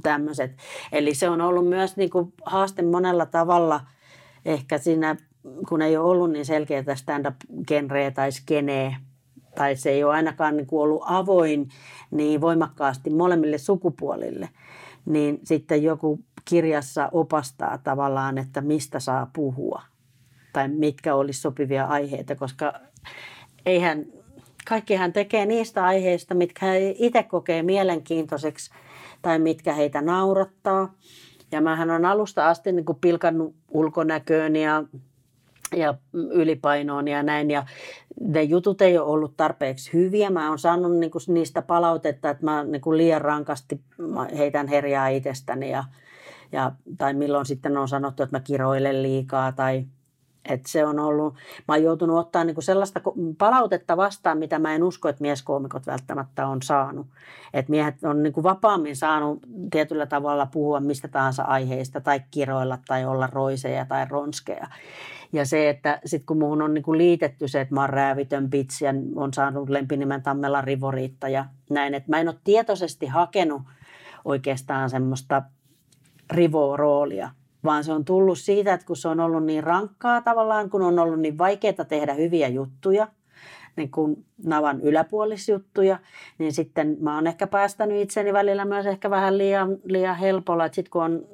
[0.04, 0.52] tämmöiset.
[0.92, 3.82] Eli se on ollut myös niin kuin haaste monella tavalla
[4.46, 5.16] ehkä siinä
[5.70, 8.96] kun ei ole ollut niin selkeää stand-up-genreä tai skeneä,
[9.56, 11.70] tai se ei ole ainakaan niin kuin ollut avoin
[12.12, 14.50] niin voimakkaasti molemmille sukupuolille,
[15.06, 19.82] niin sitten joku kirjassa opastaa tavallaan, että mistä saa puhua
[20.54, 22.74] tai mitkä olisi sopivia aiheita, koska
[23.66, 24.06] eihän,
[24.66, 28.72] kaikkihan tekee niistä aiheista, mitkä he itse kokee mielenkiintoiseksi
[29.22, 30.94] tai mitkä heitä naurattaa.
[31.52, 34.84] Ja mähän on alusta asti niin kuin pilkannut ulkonäköön ja,
[35.76, 37.52] ja ylipainoon ja näin.
[37.52, 37.66] Ja
[38.20, 40.30] ne jutut ei ole ollut tarpeeksi hyviä.
[40.30, 43.82] Mä oon saanut niin kuin niistä palautetta, että mä niin kuin liian rankasti
[44.38, 45.72] heitän herjaa itsestäni.
[45.72, 45.84] Ja,
[46.52, 49.86] ja, tai milloin sitten on sanottu, että mä kiroilen liikaa tai
[50.50, 51.34] et se on ollut,
[51.68, 53.02] mä oon joutunut ottaa niinku sellaista
[53.38, 57.08] palautetta vastaan, mitä mä en usko, että mieskoomikot välttämättä on saanut.
[57.54, 59.40] Et miehet on niinku vapaammin saanut
[59.72, 64.68] tietyllä tavalla puhua mistä tahansa aiheista tai kiroilla tai olla roiseja tai ronskeja.
[65.34, 68.86] Ja se, että sitten kun muuhun on niinku liitetty se, että mä oon räävitön pitsi
[68.86, 73.62] ja on saanut lempinimen Tammela Rivoriitta ja näin, että mä en ole tietoisesti hakenut
[74.26, 75.42] oikeastaan semmoista
[76.32, 77.30] rivo-roolia,
[77.64, 81.00] vaan se on tullut siitä, että kun se on ollut niin rankkaa tavallaan, kun on
[81.00, 83.08] ollut niin vaikeaa tehdä hyviä juttuja,
[83.76, 86.00] niin kuin navan yläpuolisjuttuja,
[86.38, 90.92] niin sitten mä oon ehkä päästänyt itseni välillä myös ehkä vähän liian, liian helpolla, sitten
[90.92, 91.26] kun on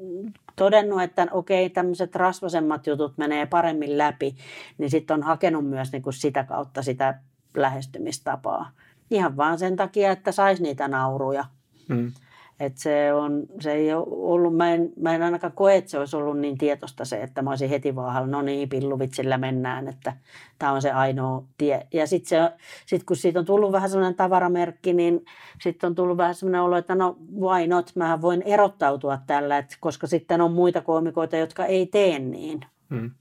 [0.55, 4.35] todennut, että okei, tämmöiset rasvasemmat jutut menee paremmin läpi,
[4.77, 7.19] niin sitten on hakenut myös niin kuin sitä kautta sitä
[7.57, 8.71] lähestymistapaa.
[9.11, 11.45] Ihan vaan sen takia, että saisi niitä nauruja.
[11.87, 12.11] Mm.
[12.59, 15.99] Et se, on, se ei ole ollut, mä en, mä en ainakaan koe, että se
[15.99, 20.13] olisi ollut niin tietoista se, että mä olisin heti vaan, no niin, pilluvitsillä mennään, että
[20.59, 21.87] tämä on se ainoa tie.
[21.93, 22.49] Ja sitten
[22.85, 25.25] sit kun siitä on tullut vähän sellainen tavaramerkki, niin
[25.61, 29.77] sitten on tullut vähän sellainen olo, että no why not, mä voin erottautua tällä, että
[29.79, 32.59] koska sitten on muita koomikoita, jotka ei tee niin.
[32.89, 33.11] Hmm.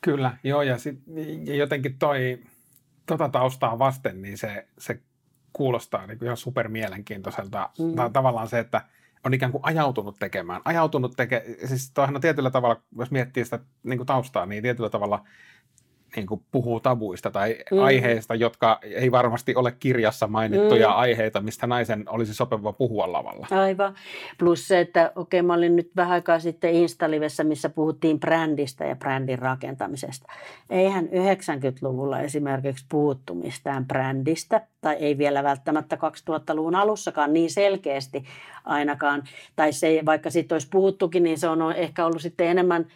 [0.00, 0.98] Kyllä, joo, ja, sit,
[1.44, 2.38] ja jotenkin toi,
[3.06, 5.00] tota taustaa vasten, niin se, se
[5.52, 7.70] kuulostaa niin kuin ihan supermielenkiintoiselta.
[7.78, 7.94] Mm.
[7.94, 8.80] Tai tavallaan se, että
[9.24, 10.60] on ikään kuin ajautunut tekemään.
[10.64, 15.24] Ajautunut tekemään, siis on tietyllä tavalla, jos miettii sitä niin kuin taustaa, niin tietyllä tavalla
[16.16, 17.78] niin kuin puhuu tabuista tai mm.
[17.78, 20.96] aiheista, jotka ei varmasti ole kirjassa mainittuja mm.
[20.96, 23.46] aiheita, mistä naisen olisi sopiva puhua lavalla.
[23.50, 23.94] Aivan.
[24.38, 28.96] Plus se, että okei, mä olin nyt vähän aikaa sitten Instalivessä, missä puhuttiin brändistä ja
[28.96, 30.32] brändin rakentamisesta.
[30.70, 38.24] Eihän 90-luvulla esimerkiksi puhuttu mistään brändistä, tai ei vielä välttämättä 2000-luvun alussakaan niin selkeästi
[38.64, 39.22] ainakaan.
[39.56, 42.86] Tai se, vaikka siitä olisi puhuttukin, niin se on ehkä ollut sitten enemmän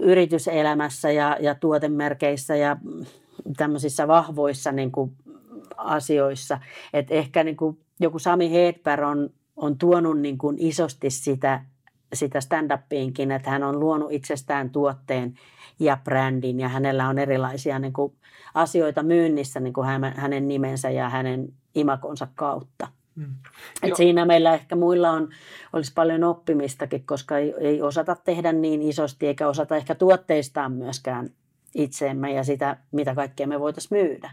[0.00, 2.76] yrityselämässä ja, ja tuotemerkeissä ja
[3.56, 5.16] tämmöisissä vahvoissa niin kuin
[5.76, 6.58] asioissa.
[6.92, 11.64] Et ehkä niin kuin joku Sami Hedberg on, on tuonut niin kuin isosti sitä,
[12.12, 15.38] sitä stand-upiinkin, että hän on luonut itsestään tuotteen
[15.78, 18.12] ja brändin ja hänellä on erilaisia niin kuin
[18.54, 22.88] asioita myynnissä niin kuin hänen nimensä ja hänen imakonsa kautta.
[23.16, 23.34] Mm.
[23.82, 25.28] Et siinä meillä ehkä muilla on,
[25.72, 31.30] olisi paljon oppimistakin, koska ei, ei osata tehdä niin isosti eikä osata ehkä tuotteistaan myöskään
[31.74, 34.30] itseemme ja sitä, mitä kaikkea me voitaisiin myydä.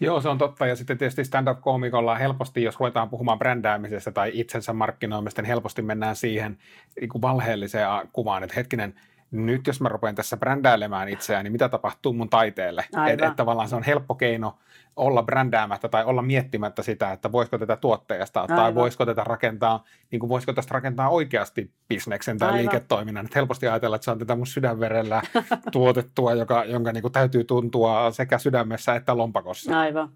[0.00, 0.66] Joo, se on totta.
[0.66, 6.16] Ja sitten tietysti stand-up-koomikolla helposti, jos ruvetaan puhumaan brändäämisestä tai itsensä markkinoimista, niin helposti mennään
[6.16, 6.58] siihen
[7.00, 8.94] niin kuin valheelliseen kuvaan, että hetkinen–
[9.34, 12.84] nyt jos mä rupean tässä brändäilemään itseään, niin mitä tapahtuu mun taiteelle?
[13.12, 14.58] Että et tavallaan se on helppo keino
[14.96, 18.56] olla brändäämättä tai olla miettimättä sitä, että voisiko tätä tuotteesta Aivan.
[18.56, 22.60] tai voisiko tätä rakentaa, niin kuin voisiko tästä rakentaa oikeasti bisneksen tai Aivan.
[22.60, 23.24] liiketoiminnan.
[23.24, 25.22] Että helposti ajatella, että se on tätä mun sydänverellä
[25.72, 29.80] tuotettua, joka, jonka niin kuin täytyy tuntua sekä sydämessä että lompakossa.
[29.80, 30.08] Aivan.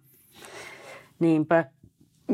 [1.19, 1.65] Niinpä.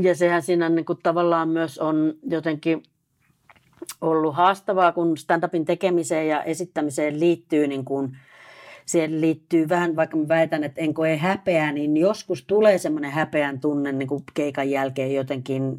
[0.01, 2.83] Ja sehän siinä niin kuin tavallaan myös on jotenkin
[4.01, 8.17] ollut haastavaa, kun stand-upin tekemiseen ja esittämiseen liittyy niin kuin,
[8.87, 13.61] siihen liittyy vähän, vaikka mä väitän, että en koe häpeää, niin joskus tulee semmoinen häpeän
[13.61, 15.79] tunne niin kuin keikan jälkeen jotenkin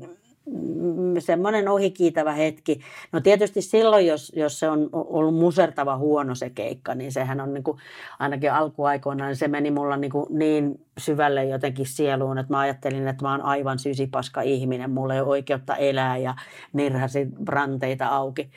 [1.19, 2.79] semmoinen ohikiitävä hetki.
[3.11, 7.53] No tietysti silloin, jos, jos se on ollut musertava huono se keikka, niin sehän on
[7.53, 7.77] niin kuin,
[8.19, 13.07] ainakin alkuaikoina, niin se meni mulla niin, kuin niin syvälle jotenkin sieluun, että mä ajattelin,
[13.07, 16.35] että mä oon aivan sysipaska ihminen, mulla ei ole oikeutta elää ja
[16.73, 18.49] nirhasi ranteita auki.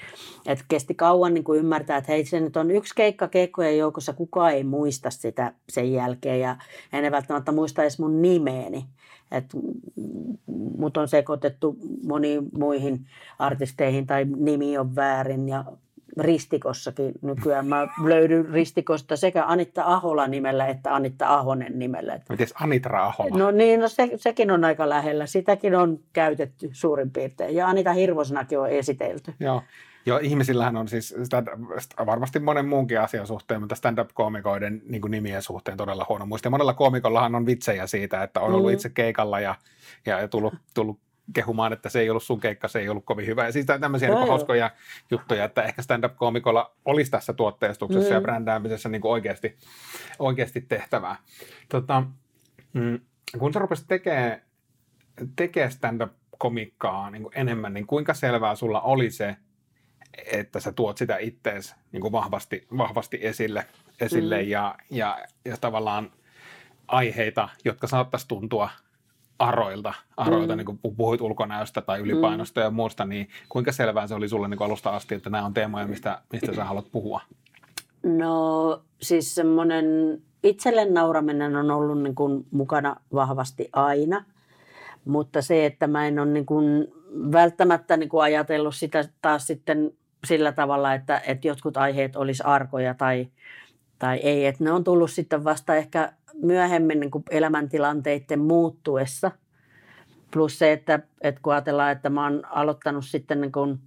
[0.46, 4.12] Et kesti kauan niin kuin ymmärtää, että hei se nyt on yksi keikka keikkojen joukossa,
[4.12, 6.56] kukaan ei muista sitä sen jälkeen ja
[6.92, 8.86] en välttämättä muista edes mun nimeeni.
[9.30, 9.44] Et
[10.78, 13.06] mut on sekoitettu moniin muihin
[13.38, 15.64] artisteihin tai nimi on väärin ja
[16.18, 17.66] Ristikossakin nykyään.
[17.66, 22.20] Mä löydyn Ristikosta sekä Anitta Ahola nimellä että Anitta Ahonen nimellä.
[22.28, 23.38] Miten Anitra Ahola?
[23.38, 25.26] No niin, no se, sekin on aika lähellä.
[25.26, 27.54] Sitäkin on käytetty suurin piirtein.
[27.54, 29.34] Ja Anita Hirvosenakin on esitelty.
[29.40, 29.62] Joo.
[30.06, 35.76] Joo, ihmisillähän on siis stand- varmasti monen muunkin asian suhteen, mutta stand-up-koomikoiden niin nimien suhteen
[35.76, 36.46] todella huono muisti.
[36.46, 38.74] Ja monella koomikollahan on vitsejä siitä, että on ollut mm.
[38.74, 39.54] itse keikalla ja,
[40.06, 41.00] ja tullut, tullut
[41.32, 43.44] kehumaan, että se ei ollut sun keikka, se ei ollut kovin hyvä.
[43.44, 44.70] Ja siis tämmöisiä niin hauskoja
[45.10, 48.14] juttuja, että ehkä stand-up-koomikolla olisi tässä tuotteistuksessa mm.
[48.14, 49.56] ja brändäämisessä niin kuin oikeasti,
[50.18, 51.16] oikeasti tehtävää.
[51.68, 52.02] Tota,
[52.72, 53.00] mm,
[53.38, 54.42] kun sä rupesit tekemään
[55.36, 59.36] tekee stand-up-komikkaa niin kuin enemmän, niin kuinka selvää sulla oli se,
[60.32, 63.66] että sä tuot sitä ittees niin kuin vahvasti, vahvasti esille,
[64.00, 64.48] esille mm.
[64.48, 66.10] ja, ja, ja tavallaan
[66.88, 68.70] aiheita, jotka saattaisi tuntua
[69.38, 70.56] aroilta, aroilta mm.
[70.56, 72.64] niin kuin puhuit ulkonäöstä tai ylipainosta mm.
[72.64, 75.86] ja muusta, niin kuinka selvää se oli sulle niin alusta asti, että nämä on teemoja,
[75.86, 77.20] mistä, mistä sä haluat puhua?
[78.02, 79.86] No siis semmoinen
[80.42, 84.24] itselle nauraminen on ollut niin kuin mukana vahvasti aina,
[85.04, 86.88] mutta se, että mä en ole niin kuin
[87.32, 89.92] välttämättä niin kuin ajatellut sitä taas sitten
[90.26, 93.28] sillä tavalla, että, että jotkut aiheet olisi arkoja tai,
[93.98, 94.46] tai ei.
[94.46, 99.30] Että ne on tullut sitten vasta ehkä myöhemmin niin kuin elämäntilanteiden muuttuessa.
[100.30, 103.78] Plus se, että, että kun ajatellaan, että mä oon aloittanut sitten niin kuin,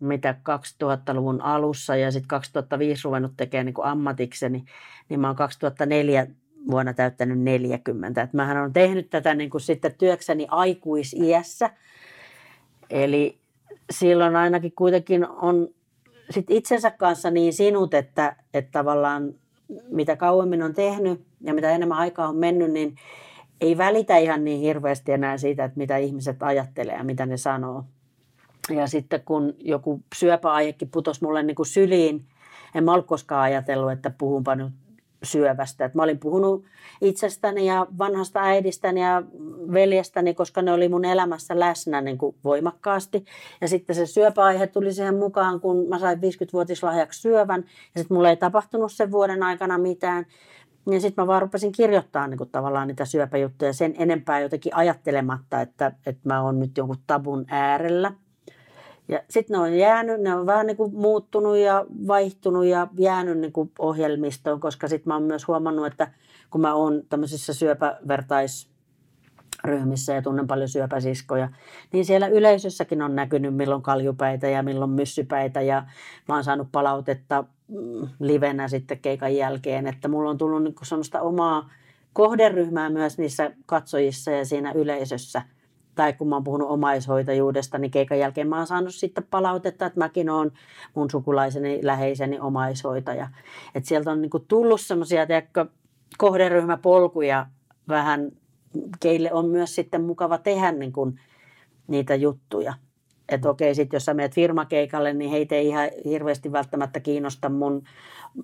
[0.00, 0.34] mitä
[0.82, 4.64] 2000-luvun alussa ja sitten 2005 ruvennut tekemään niin kuin ammatikseni,
[5.08, 6.26] niin mä oon 2004
[6.70, 8.22] vuonna täyttänyt 40.
[8.22, 11.70] Et mähän on tehnyt tätä niin kuin sitten työkseni aikuisiässä.
[12.90, 13.38] Eli
[13.90, 15.68] silloin ainakin kuitenkin on
[16.30, 19.34] sit itsensä kanssa niin sinut, että, että tavallaan
[19.90, 22.96] mitä kauemmin on tehnyt ja mitä enemmän aikaa on mennyt, niin
[23.60, 27.84] ei välitä ihan niin hirveästi enää siitä, että mitä ihmiset ajattelee ja mitä ne sanoo.
[28.70, 32.24] Ja sitten kun joku syöpäaihekin putosi mulle niin kuin syliin,
[32.74, 34.72] en mä ole koskaan ajatellut, että puhunpa nyt
[35.24, 35.84] syövästä.
[35.84, 36.64] Et mä olin puhunut
[37.00, 39.22] itsestäni ja vanhasta äidistäni ja
[39.72, 43.24] veljestäni, koska ne oli mun elämässä läsnä niin kuin voimakkaasti.
[43.60, 47.64] Ja sitten se syöpäaihe tuli siihen mukaan, kun mä sain 50-vuotislahjaksi syövän.
[47.94, 50.26] Ja sitten mulla ei tapahtunut sen vuoden aikana mitään.
[50.90, 55.60] Ja sitten mä vaan rupesin kirjoittaa niin kuin tavallaan niitä syöpäjuttuja sen enempää jotenkin ajattelematta,
[55.60, 58.12] että, että mä oon nyt jonkun tabun äärellä.
[59.08, 63.38] Ja sitten ne on jäänyt, ne on vähän niin kuin muuttunut ja vaihtunut ja jäänyt
[63.38, 66.10] niin kuin ohjelmistoon, koska sitten mä oon myös huomannut, että
[66.50, 71.48] kun mä oon tämmöisissä syöpävertaisryhmissä ja tunnen paljon syöpäsiskoja,
[71.92, 75.82] niin siellä yleisössäkin on näkynyt milloin kaljupäitä ja milloin myssypäitä ja
[76.28, 81.20] mä oon saanut palautetta mm, livenä sitten keikan jälkeen, että mulla on tullut niin semmoista
[81.20, 81.70] omaa
[82.12, 85.42] kohderyhmää myös niissä katsojissa ja siinä yleisössä–
[85.94, 90.00] tai kun mä oon puhunut omaishoitajuudesta, niin keikan jälkeen mä oon saanut sitten palautetta, että
[90.00, 90.52] mäkin oon
[90.94, 93.28] mun sukulaiseni, läheiseni omaishoitaja.
[93.74, 95.26] Että sieltä on niinku tullut semmoisia
[96.18, 97.46] kohderyhmäpolkuja
[97.88, 98.32] vähän,
[99.00, 101.12] keille on myös sitten mukava tehdä niinku
[101.86, 102.74] niitä juttuja.
[103.28, 107.82] Että okei, sitten jos sä menet firmakeikalle, niin heitä ei ihan hirveästi välttämättä kiinnosta mun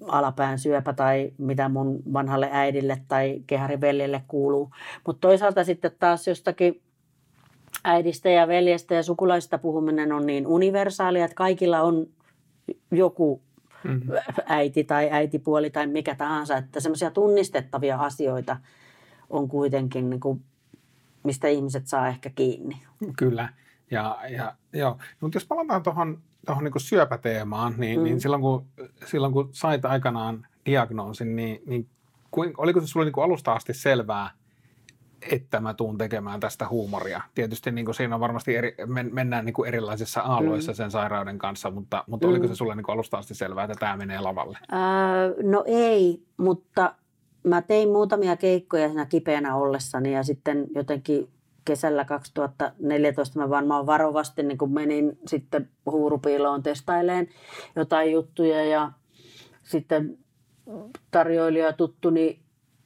[0.02, 4.70] alapään syöpä tai mitä mun vanhalle äidille tai kehariveljelle kuuluu.
[5.06, 6.82] Mutta toisaalta sitten taas jostakin
[7.84, 12.06] äidistä ja veljestä ja sukulaista puhuminen on niin universaalia, että kaikilla on
[12.90, 13.42] joku
[13.84, 14.12] mm-hmm.
[14.46, 18.56] äiti tai äitipuoli tai mikä tahansa, että semmoisia tunnistettavia asioita
[19.30, 20.44] on kuitenkin, niin kuin,
[21.22, 22.82] mistä ihmiset saa ehkä kiinni.
[23.18, 23.48] Kyllä.
[23.90, 24.98] Ja, ja, joo.
[25.20, 28.04] Mutta jos palataan tuohon tuohon niin syöpäteemaan, niin, mm.
[28.04, 28.66] niin silloin, kun,
[29.06, 31.88] silloin kun sait aikanaan diagnoosin, niin, niin
[32.30, 34.30] kuin, oliko se sinulle niin alusta asti selvää,
[35.30, 37.20] että mä tuun tekemään tästä huumoria.
[37.34, 40.76] Tietysti niin kuin siinä on varmasti eri, men, mennään niin kuin erilaisissa aalloissa mm.
[40.76, 42.30] sen sairauden kanssa, mutta, mutta mm.
[42.30, 44.58] oliko se sulle niin kuin alusta asti selvää, että tämä menee lavalle?
[44.72, 46.94] Öö, no ei, mutta
[47.42, 51.28] mä tein muutamia keikkoja siinä kipeänä ollessani ja sitten jotenkin
[51.64, 57.28] kesällä 2014 mä varmaan varovasti niin kun menin sitten huurupiiloon testaileen
[57.76, 58.92] jotain juttuja ja
[59.62, 60.18] sitten
[61.10, 62.40] tarjoilija tuttuni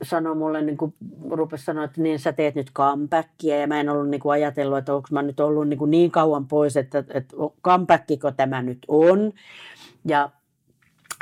[0.04, 0.94] sanoi mulle, niin kuin
[1.30, 4.78] rupesi sanoa, että niin sä teet nyt comebackia ja mä en ollut niin kuin ajatellut,
[4.78, 8.78] että onko mä nyt ollut niin, kuin niin kauan pois, että, että comebackiko tämä nyt
[8.88, 9.32] on.
[10.08, 10.30] Ja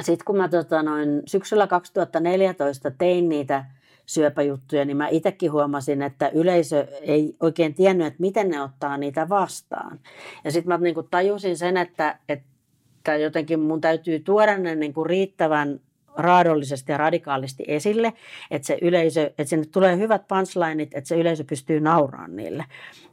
[0.02, 3.64] sitten kun mä tota, noin, syksyllä 2014 tein niitä
[4.06, 9.28] syöpäjuttuja, niin mä itsekin huomasin, että yleisö ei oikein tiennyt, että miten ne ottaa niitä
[9.28, 10.00] vastaan.
[10.44, 14.94] Ja sitten mä niin kuin tajusin sen, että, että jotenkin mun täytyy tuoda ne niin
[14.94, 15.80] kuin riittävän
[16.16, 18.12] raadollisesti ja radikaalisti esille,
[18.50, 22.64] että se yleisö, että sinne tulee hyvät punchlineit, että se yleisö pystyy nauraamaan niille.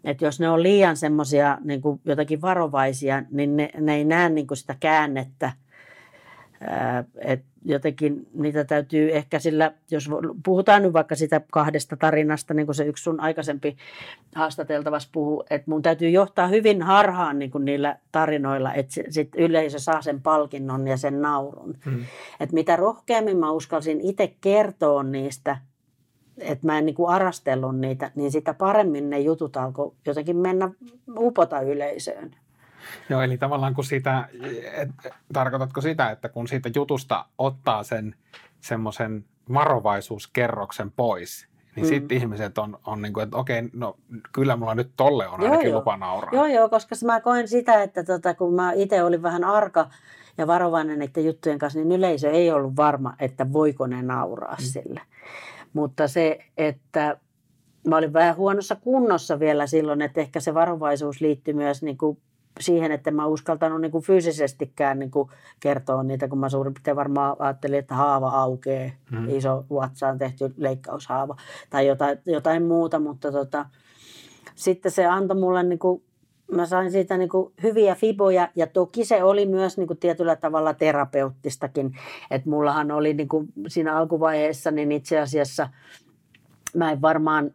[0.04, 4.48] Että jos ne on liian semmoisia niin jotakin varovaisia, niin ne, ne ei näe niin
[4.48, 5.52] kuin sitä käännettä
[7.18, 10.10] Et jotenkin niitä täytyy ehkä sillä, jos
[10.46, 13.78] puhutaan nyt vaikka sitä kahdesta tarinasta, niin kuin se yksi sun aikaisempi
[14.36, 19.80] haastateltavassa puhuu, että mun täytyy johtaa hyvin harhaan niin kuin niillä tarinoilla, että sit yleisö
[19.80, 21.78] saa sen palkinnon ja sen naurun.
[21.86, 22.06] Hmm.
[22.40, 25.58] Että mitä rohkeammin mä uskalsin itse kertoa niistä,
[26.38, 30.70] että mä en niin kuin arastellut niitä, niin sitä paremmin ne jutut alkoi jotenkin mennä
[31.18, 32.36] upota yleisöön.
[33.10, 34.30] Joo, eli tavallaan kun sitä,
[34.74, 34.90] et,
[35.34, 38.16] tarkoitatko sitä, että kun siitä jutusta ottaa sen
[38.62, 41.90] semmoisen varovaisuuskerroksen pois, niin mm.
[41.90, 43.98] sitten ihmiset on, on niin kuin, että okei, no
[44.34, 46.34] kyllä mulla nyt tolle on ainakin joo, lupa nauraa.
[46.34, 49.90] Joo, joo, koska mä koen sitä, että tota, kun mä itse olin vähän arka
[50.38, 54.64] ja varovainen näiden juttujen kanssa, niin yleisö ei ollut varma, että voiko ne nauraa mm.
[54.64, 55.02] sille.
[55.74, 57.18] Mutta se, että
[57.88, 62.18] mä olin vähän huonossa kunnossa vielä silloin, että ehkä se varovaisuus liittyy myös niin kuin
[62.60, 65.30] siihen, että mä uskaltanut niin kuin fyysisestikään niin kuin
[65.60, 69.30] kertoa niitä, kun mä suurin piirtein varmaan ajattelin, että haava aukeaa, mm.
[69.30, 71.36] iso vatsaan tehty leikkaushaava
[71.70, 73.66] tai jotain, jotain muuta, mutta tota,
[74.56, 76.04] sitten se antoi mulle, niin kuin,
[76.52, 80.36] mä sain siitä niin kuin hyviä fiboja ja toki se oli myös niin kuin tietyllä
[80.36, 81.92] tavalla terapeuttistakin,
[82.32, 85.70] että mullahan oli niin kuin siinä alkuvaiheessa, niin itse asiassa
[86.76, 87.52] mä en varmaan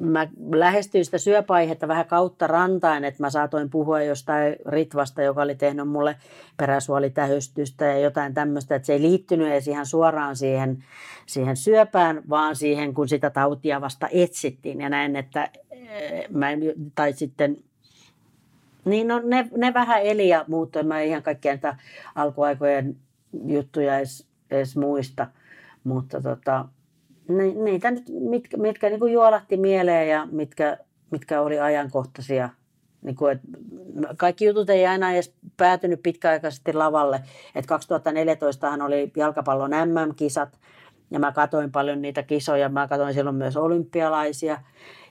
[0.00, 5.54] mä lähestyin sitä syöpäaihetta vähän kautta rantain, että mä saatoin puhua jostain Ritvasta, joka oli
[5.54, 6.16] tehnyt mulle
[6.56, 10.84] peräsuolitähystystä ja jotain tämmöistä, että se ei liittynyt edes ihan suoraan siihen,
[11.26, 16.48] siihen syöpään, vaan siihen, kun sitä tautia vasta etsittiin ja näin, että eh, mä
[16.94, 17.56] tai sitten
[18.86, 20.82] niin no, ne, ne vähän eli ja muuttui.
[20.82, 21.76] Mä ihan kaikkia niitä
[22.14, 22.96] alkuaikojen
[23.44, 25.26] juttuja edes, edes muista,
[25.84, 26.68] mutta tota,
[27.64, 30.78] niitä nyt, mitkä, mitkä niin kuin juolahti mieleen ja mitkä,
[31.10, 32.48] mitkä oli ajankohtaisia.
[33.02, 33.48] Niin kuin, että
[34.16, 37.20] kaikki jutut ei aina edes päätynyt pitkäaikaisesti lavalle.
[37.54, 40.58] Et 2014 oli jalkapallon MM-kisat
[41.10, 42.68] ja mä katoin paljon niitä kisoja.
[42.68, 44.58] Mä katoin silloin myös olympialaisia.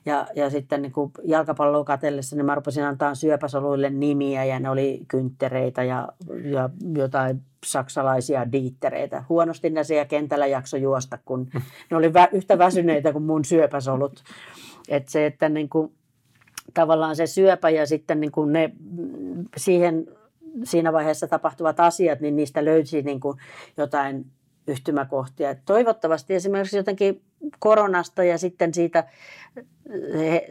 [0.06, 4.70] Ja, ja sitten niin kuin jalkapalloa katellessa, niin mä rupesin antaa syöpäsoluille nimiä ja ne
[4.70, 6.08] oli kynttereitä ja,
[6.44, 9.24] ja jotain saksalaisia diittereitä.
[9.30, 11.50] Huonosti ne siellä kentällä jakso juosta, kun
[11.92, 14.24] ne oli vä- yhtä väsyneitä kuin mun syöpäsolut.
[14.90, 15.94] Että se, että niin kuin,
[16.74, 18.72] tavallaan se syöpä ja sitten niin kuin ne
[19.58, 20.08] siihen
[20.64, 23.38] siinä vaiheessa tapahtuvat asiat, niin niistä löysi niin kuin
[23.78, 24.26] jotain
[24.68, 25.50] yhtymäkohtia.
[25.50, 27.22] Et toivottavasti esimerkiksi jotenkin
[27.60, 29.04] koronasta ja sitten siitä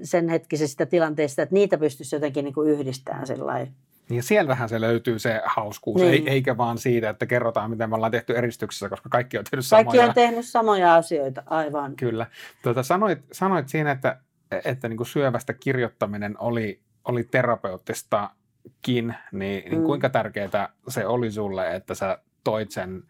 [0.03, 3.75] sen hetkisestä tilanteesta, että niitä pystyisi jotenkin niin kuin yhdistämään sellainen
[4.09, 6.29] niin sieltähän se löytyy se hauskuus, niin.
[6.29, 9.85] eikä vaan siitä, että kerrotaan, miten me ollaan tehty eristyksessä, koska kaikki on tehnyt samoja.
[9.85, 11.97] Kaikki on tehnyt samoja asioita, aivan.
[11.97, 12.27] Kyllä.
[12.63, 14.21] Tuota, sanoit, sanoit siinä, että,
[14.65, 19.85] että niin kuin syövästä kirjoittaminen oli, oli terapeuttistakin, niin, niin mm.
[19.85, 23.03] kuinka tärkeää se oli sulle, että sä toit sen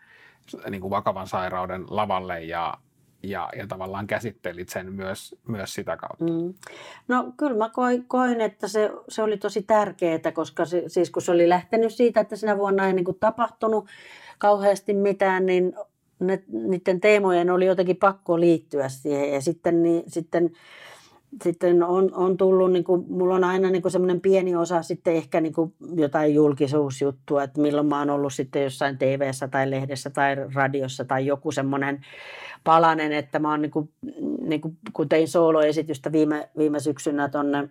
[0.70, 2.74] niin kuin vakavan sairauden lavalle ja,
[3.22, 6.24] ja, ja tavallaan käsittelit sen myös, myös sitä kautta?
[6.24, 6.54] Mm.
[7.08, 11.22] No kyllä mä koin, koin että se, se oli tosi tärkeää, koska se, siis kun
[11.22, 13.86] se oli lähtenyt siitä, että sinä vuonna ei niin kuin tapahtunut
[14.38, 15.74] kauheasti mitään, niin
[16.18, 19.32] ne, niiden teemojen oli jotenkin pakko liittyä siihen.
[19.32, 20.50] Ja sitten, niin, sitten
[21.42, 25.40] sitten on, on tullut, niin kuin, mulla on aina niin semmoinen pieni osa sitten ehkä
[25.40, 30.36] niin kuin jotain julkisuusjuttua, että milloin mä oon ollut sitten jossain tv tai lehdessä tai
[30.54, 32.00] radiossa tai joku semmoinen
[32.64, 33.88] palanen, että mä oon niin kuin,
[34.40, 37.68] niin kuin, kun tein sooloesitystä viime, viime syksynä tuonne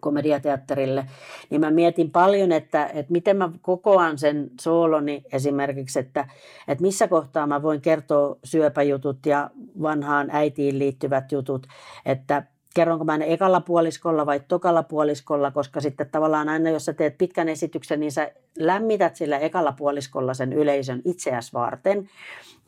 [0.00, 1.06] komediateatterille,
[1.50, 6.28] niin mä mietin paljon, että, että miten mä kokoan sen sooloni esimerkiksi, että,
[6.68, 9.50] että missä kohtaa mä voin kertoa syöpäjutut ja
[9.82, 11.66] vanhaan äitiin liittyvät jutut,
[12.06, 12.42] että
[12.74, 17.18] kerronko mä ne ekalla puoliskolla vai tokalla puoliskolla, koska sitten tavallaan aina jos sä teet
[17.18, 22.08] pitkän esityksen, niin sä lämmität sillä ekalla puoliskolla sen yleisön itseäs varten.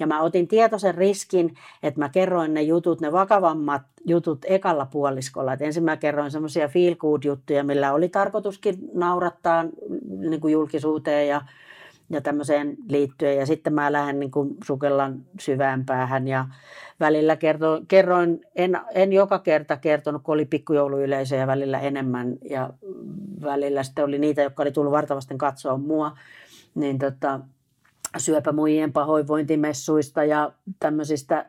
[0.00, 5.52] Ja mä otin tietoisen riskin, että mä kerroin ne jutut, ne vakavammat jutut ekalla puoliskolla.
[5.52, 9.64] Et ensin mä kerroin semmoisia feel good juttuja, millä oli tarkoituskin naurattaa
[10.18, 11.40] niin kuin julkisuuteen ja,
[12.12, 13.36] ja tämmöiseen liittyen.
[13.36, 16.46] Ja sitten mä lähden niin kuin sukellan syvään päähän ja
[17.00, 22.70] välillä kerto, kerroin, en, en joka kerta kertonut, kun oli pikkujouluyleisö ja välillä enemmän ja
[23.42, 26.18] välillä sitten oli niitä, jotka oli tullut vartavasten katsoa mua,
[26.74, 27.40] niin tota,
[28.18, 31.46] syöpämuijien pahoinvointimessuista ja tämmöisistä,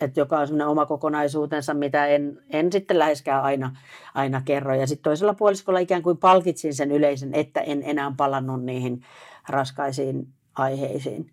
[0.00, 3.76] että joka on semmoinen oma kokonaisuutensa, mitä en, en sitten läheskään aina,
[4.14, 4.74] aina kerro.
[4.74, 9.02] Ja sitten toisella puoliskolla ikään kuin palkitsin sen yleisen, että en enää palannut niihin
[9.48, 11.32] raskaisiin aiheisiin.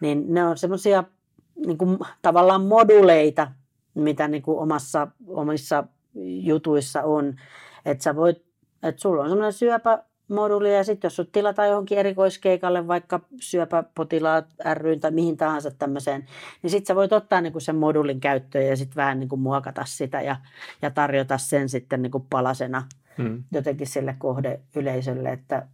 [0.00, 1.04] Niin ne on semmoisia
[1.66, 3.52] niin kuin, tavallaan moduleita,
[3.94, 5.84] mitä niin kuin omassa, omissa
[6.42, 7.36] jutuissa on.
[7.84, 8.44] Että sä voit,
[8.82, 14.46] että sulla on semmoinen syöpä, moduulia ja sitten jos sut tilataan johonkin erikoiskeikalle, vaikka syöpäpotilaat
[14.74, 16.26] ry tai mihin tahansa tämmöiseen,
[16.62, 19.40] niin sitten sä voit ottaa niin kuin sen moduulin käyttöön ja sitten vähän niin kuin
[19.40, 20.36] muokata sitä ja,
[20.82, 22.82] ja tarjota sen sitten niin kuin palasena
[23.18, 23.44] hmm.
[23.52, 25.66] jotenkin sille kohdeyleisölle, että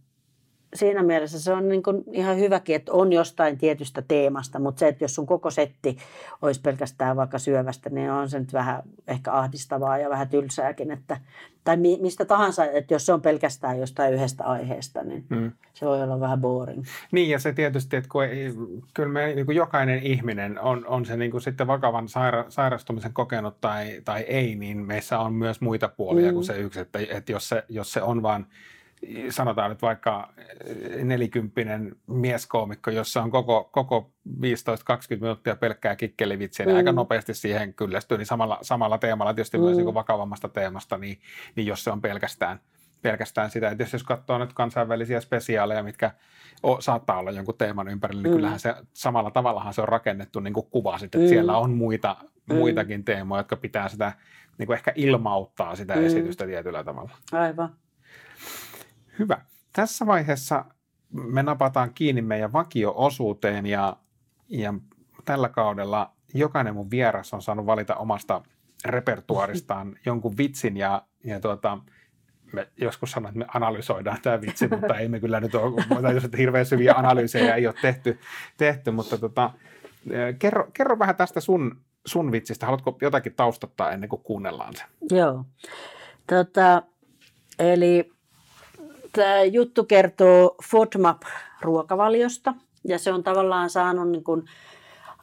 [0.75, 4.87] siinä mielessä se on niin kuin ihan hyväkin, että on jostain tietystä teemasta, mutta se,
[4.87, 5.97] että jos sun koko setti
[6.41, 11.17] olisi pelkästään vaikka syövästä, niin on se nyt vähän ehkä ahdistavaa ja vähän tylsääkin, että,
[11.63, 15.51] tai mistä tahansa, että jos se on pelkästään jostain yhdestä aiheesta, niin hmm.
[15.73, 16.83] se voi olla vähän boring.
[17.11, 18.53] Niin ja se tietysti, että kun ei,
[18.93, 23.13] kyllä me niin kuin jokainen ihminen on, on se niin kuin sitten vakavan saira, sairastumisen
[23.13, 26.33] kokenut tai, tai ei, niin meissä on myös muita puolia hmm.
[26.33, 28.47] kuin se yksi, että, että jos, se, jos se on vaan
[29.29, 30.33] sanotaan nyt vaikka
[31.03, 34.31] nelikymppinen mieskoomikko, jossa on koko, koko 15-20
[35.21, 36.77] minuuttia pelkkää kikkelivitsiä, niin mm.
[36.77, 39.63] aika nopeasti siihen kyllästyy, niin samalla, samalla teemalla, tietysti mm.
[39.63, 41.19] myös niin vakavammasta teemasta, niin,
[41.55, 42.59] niin jos se on pelkästään,
[43.01, 46.11] pelkästään sitä, että jos, jos katsoo nyt kansainvälisiä spesiaaleja, mitkä
[46.63, 48.35] o, saattaa olla jonkun teeman ympärillä, niin mm.
[48.35, 51.33] kyllähän se samalla tavallahan se on rakennettu niin kuin kuva sitten, että mm.
[51.33, 52.17] siellä on muita,
[52.49, 52.55] mm.
[52.55, 54.13] muitakin teemoja, jotka pitää sitä
[54.57, 56.05] niin kuin ehkä ilmauttaa sitä mm.
[56.05, 57.11] esitystä tietyllä tavalla.
[57.31, 57.75] Aivan.
[59.19, 59.37] Hyvä.
[59.73, 60.65] Tässä vaiheessa
[61.09, 63.97] me napataan kiinni meidän vakio-osuuteen ja,
[64.47, 64.73] ja
[65.25, 68.41] tällä kaudella jokainen mun vieras on saanut valita omasta
[68.85, 71.77] repertuaristaan jonkun vitsin ja, ja tuota,
[72.53, 76.65] me joskus sanoin, että me analysoidaan tämä vitsi, mutta ei me kyllä nyt ole, hirveän
[76.65, 78.19] syviä analyysejä ei ole tehty,
[78.57, 79.51] tehty mutta tota,
[80.39, 82.65] kerro, kerro vähän tästä sun, sun vitsistä.
[82.65, 84.83] Haluatko jotakin taustattaa ennen kuin kuunnellaan se?
[85.09, 85.45] Joo.
[86.27, 86.81] Tota,
[87.59, 88.14] eli
[89.15, 92.53] Tämä juttu kertoo FODMAP-ruokavaliosta
[92.87, 94.43] ja se on tavallaan saanut, niin kuin,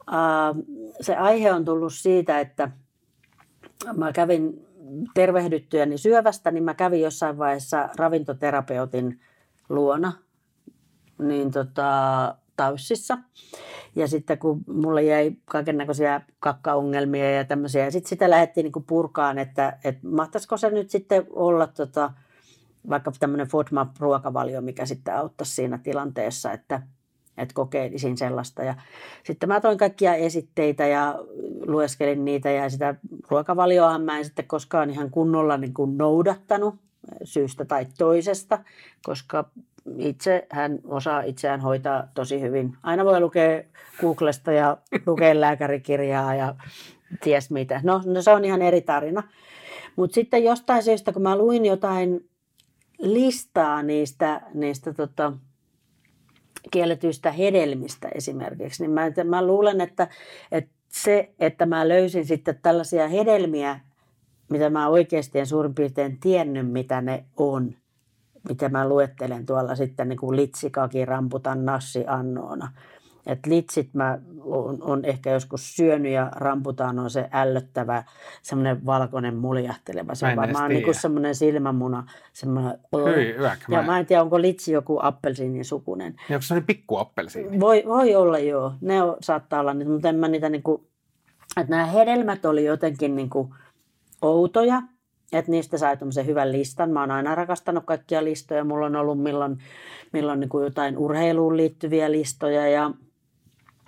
[0.08, 0.64] äh,
[1.00, 2.70] se aihe on tullut siitä, että
[3.96, 4.66] mä kävin
[5.14, 9.20] tervehdyttyäni syövästä, niin mä kävin jossain vaiheessa ravintoterapeutin
[9.68, 10.12] luona
[11.18, 13.18] niin tota, Taussissa.
[13.96, 18.84] Ja sitten kun mulle jäi kaiken näköisiä kakkaongelmia ja tämmöisiä, ja sitten sitä lähdettiin niin
[18.86, 22.10] purkaan, että, että mahtaisiko se nyt sitten olla tota,
[22.88, 26.82] vaikka tämmöinen FODMAP-ruokavalio, mikä sitten auttaisi siinä tilanteessa, että,
[27.38, 28.62] että kokeilisin sellaista.
[28.62, 28.74] Ja
[29.24, 31.18] sitten mä toin kaikkia esitteitä ja
[31.66, 32.94] lueskelin niitä ja sitä
[33.30, 36.74] ruokavalioa mä en sitten koskaan ihan kunnolla niin kuin noudattanut
[37.24, 38.58] syystä tai toisesta,
[39.04, 39.50] koska
[39.98, 42.76] itse hän osaa itseään hoitaa tosi hyvin.
[42.82, 43.62] Aina voi lukea
[44.00, 44.76] Googlesta ja
[45.06, 46.54] lukea lääkärikirjaa ja
[47.20, 47.80] ties mitä.
[47.84, 49.22] No, no se on ihan eri tarina.
[49.96, 52.28] Mutta sitten jostain syystä, kun mä luin jotain
[53.02, 55.32] listaa niistä, niistä tota,
[56.70, 60.08] kielletyistä hedelmistä esimerkiksi, niin mä, mä luulen, että,
[60.52, 63.80] että se, että mä löysin sitten tällaisia hedelmiä,
[64.50, 67.74] mitä mä oikeasti en suurin piirtein tiennyt, mitä ne on,
[68.48, 72.72] mitä mä luettelen tuolla sitten niin kuin litsikaki, ramputan, nassi, annoona–
[73.26, 78.04] et litsit mä on, on ehkä joskus syönyt ja ramputaan on se ällöttävä,
[78.42, 80.14] semmoinen valkoinen muljahteleva.
[80.14, 82.06] Se on varmaan niin kuin semmoinen silmämuna.
[82.32, 82.78] Semmoinen,
[83.14, 83.34] Hyi,
[83.68, 86.14] ja mä en tiedä, onko litsi joku appelsiinin sukunen.
[86.28, 87.60] Ja onko se pikku appelsiini?
[87.60, 88.72] Voi, voi olla joo.
[88.80, 90.82] Ne on, saattaa olla niitä, mutta en mä niitä niin kuin,
[91.56, 93.54] että nämä hedelmät oli jotenkin niin kuin
[94.22, 94.82] outoja.
[95.32, 96.90] Että niistä sai tämmöisen hyvän listan.
[96.90, 98.64] Mä oon aina rakastanut kaikkia listoja.
[98.64, 99.58] Mulla on ollut milloin,
[100.12, 102.90] milloin niin kuin jotain urheiluun liittyviä listoja ja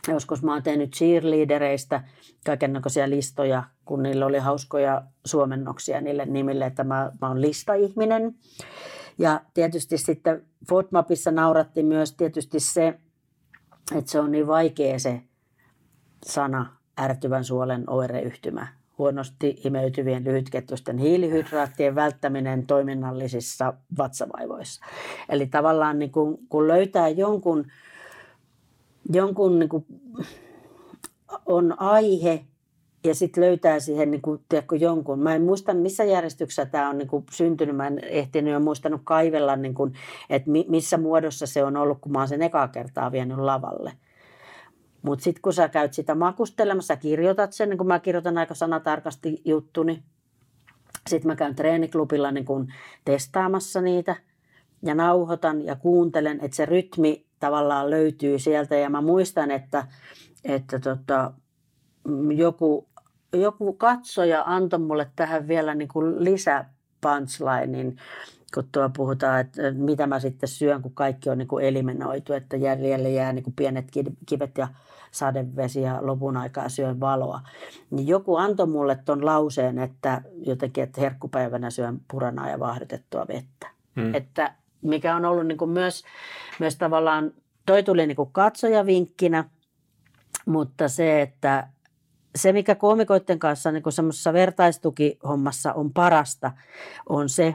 [0.08, 2.04] Joskus mä oon tehnyt cheerleadereistä
[2.46, 8.34] kaikenlaisia listoja, kun niillä oli hauskoja suomennoksia niille nimille, että mä, mä oon listaihminen.
[9.18, 12.98] Ja tietysti sitten FODMAPissa nauratti myös tietysti se,
[13.94, 15.22] että se on niin vaikea se
[16.26, 18.66] sana ärtyvän suolen oireyhtymä.
[18.98, 24.84] Huonosti imeytyvien lyhytketjusten hiilihydraattien välttäminen toiminnallisissa vatsavaivoissa.
[25.28, 27.66] Eli tavallaan niin kun, kun löytää jonkun
[29.12, 29.86] jonkun niin kuin,
[31.46, 32.44] on aihe
[33.04, 35.18] ja sitten löytää siihen niin kuin, tiedätkö, jonkun.
[35.18, 37.76] Mä en muista, missä järjestyksessä tämä on niin kuin, syntynyt.
[37.76, 39.92] Mä en ehtinyt jo muistanut kaivella, niin kuin,
[40.30, 43.92] että mi, missä muodossa se on ollut, kun mä oon sen ekaa kertaa vienyt lavalle.
[45.02, 49.42] Mutta sitten kun sä käyt sitä makustelemassa, kirjoitat sen, niin kun mä kirjoitan aika sanatarkasti
[49.44, 50.02] juttuni.
[51.08, 52.72] Sitten mä käyn treeniklubilla niin kun
[53.04, 54.16] testaamassa niitä
[54.82, 58.76] ja nauhoitan ja kuuntelen, että se rytmi tavallaan löytyy sieltä.
[58.76, 59.86] Ja mä muistan, että,
[60.44, 61.32] että tota,
[62.34, 62.88] joku,
[63.32, 66.64] joku katsoja antoi mulle tähän vielä niin kuin lisä
[67.00, 67.96] punchlinein,
[68.54, 72.56] kun tuo puhutaan, että mitä mä sitten syön, kun kaikki on niin kuin eliminoitu, että
[72.56, 73.86] jäljelle jää niin kuin pienet
[74.26, 74.68] kivet ja
[75.10, 77.40] sadevesi ja lopun aikaa syön valoa.
[77.90, 83.70] Niin joku antoi mulle tuon lauseen, että jotenkin, että herkkupäivänä syön puranaa ja vahdotettua vettä.
[83.96, 84.14] Hmm.
[84.14, 84.54] Että
[84.84, 86.04] mikä on ollut niin kuin myös,
[86.60, 87.32] myös tavallaan,
[87.66, 89.44] toi tuli niin kuin katsojavinkkinä,
[90.46, 91.68] mutta se, että
[92.36, 96.52] se, mikä koomikoiden kanssa niin semmoisessa vertaistukihommassa on parasta,
[97.08, 97.54] on se,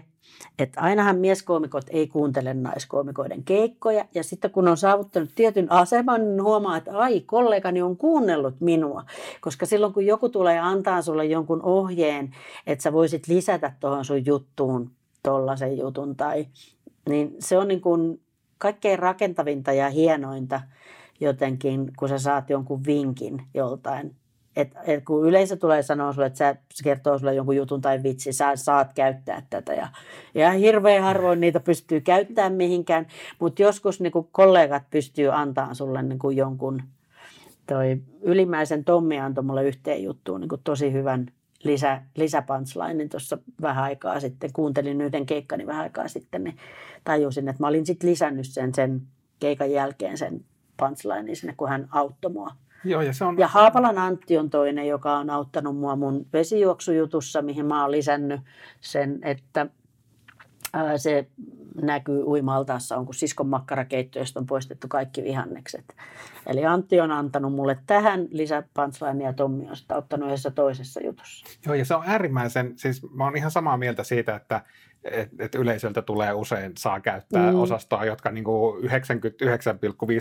[0.60, 4.06] että ainahan mieskoomikot ei kuuntele naiskoomikoiden keikkoja.
[4.16, 9.04] Ja sitten kun on saavuttanut tietyn aseman, niin huomaa, että ai, kollegani on kuunnellut minua.
[9.42, 12.36] Koska silloin kun joku tulee antaa sulle jonkun ohjeen,
[12.68, 14.92] että sä voisit lisätä tuohon sun juttuun
[15.24, 16.48] tollaisen jutun, tai,
[17.10, 18.22] niin se on niin kuin
[18.58, 20.62] kaikkein rakentavinta ja hienointa
[21.20, 24.16] jotenkin, kun sä saat jonkun vinkin joltain
[24.56, 28.34] et, et kun yleisö tulee sanoa sulle, että se kertoo sulle jonkun jutun tai vitsi,
[28.34, 29.74] sä saat käyttää tätä.
[29.74, 29.88] Ja,
[30.36, 33.08] ja hirveän harvoin niitä pystyy käyttämään mihinkään,
[33.40, 36.84] mutta joskus niin kollegat pystyy antamaan sulle niin kuin jonkun,
[37.68, 41.28] toi ylimmäisen Tommi antoi mulle yhteen juttuun niin kuin tosi hyvän
[41.64, 44.54] lisä, lisäpunchline tuossa vähän aikaa sitten.
[44.54, 46.58] Kuuntelin yhden keikkani vähän aikaa sitten, niin
[47.04, 49.02] tajusin, että mä olin sitten lisännyt sen, sen
[49.40, 50.46] keikan jälkeen sen
[50.78, 52.52] punchline sinne, kun hän auttoi mua
[52.84, 53.38] Joo, ja, se on...
[53.38, 58.42] ja Haapalan Antti on toinen, joka on auttanut mua mun vesijuoksujutussa, mihin mä oon lisännyt
[58.82, 59.68] sen, että
[60.98, 61.28] se
[61.82, 65.96] näkyy uimaltaassa, on kun siskon makkarakeitto, josta on poistettu kaikki vihannekset.
[66.46, 71.46] Eli Antti on antanut mulle tähän lisäpunchline ja Tommi on sitä ottanut yhdessä toisessa jutussa.
[71.66, 74.62] Joo, ja se on äärimmäisen, siis mä oon ihan samaa mieltä siitä, että
[75.04, 77.60] et, et yleisöltä tulee usein, saa käyttää mm.
[77.60, 78.52] osastoa, jotka niin 99,5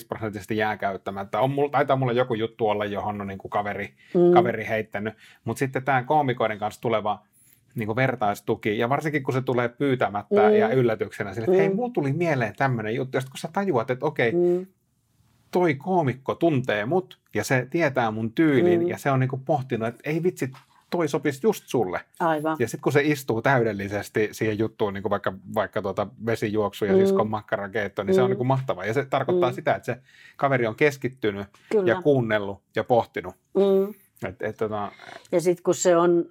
[0.09, 1.40] prosenttisesti jää käyttämättä.
[1.40, 4.34] On, mulla, taitaa mulla joku juttu olla, johon on niin kuin kaveri, mm.
[4.34, 5.14] kaveri heittänyt.
[5.44, 7.22] Mutta sitten tämä koomikoiden kanssa tuleva
[7.79, 10.55] niin vertaistuki, ja varsinkin kun se tulee pyytämättä mm.
[10.55, 11.59] ja yllätyksenä, sille, että mm.
[11.59, 14.66] hei, mulla tuli mieleen tämmöinen juttu, ja sitten kun sä tajuat, että okei, mm.
[15.51, 18.89] toi koomikko tuntee mut, ja se tietää mun tyylin, mm.
[18.89, 20.51] ja se on niin kuin pohtinut, että ei vitsi,
[20.91, 22.01] toi sopisi just sulle.
[22.20, 22.57] Aivan.
[22.59, 26.93] Ja sitten kun se istuu täydellisesti siihen juttuun, niin kuin vaikka, vaikka tuota vesijuoksu ja
[26.93, 26.99] mm.
[26.99, 28.14] siskon makkarakeitto, niin mm.
[28.14, 28.31] se on mm.
[28.31, 28.85] niin kuin mahtavaa.
[28.85, 29.55] Ja se tarkoittaa mm.
[29.55, 29.99] sitä, että se
[30.37, 31.93] kaveri on keskittynyt Kyllä.
[31.93, 33.35] ja kuunnellut ja pohtinut.
[33.55, 33.95] Mm.
[34.29, 34.93] Et, et, tota...
[35.33, 36.24] Ja sitten kun se on,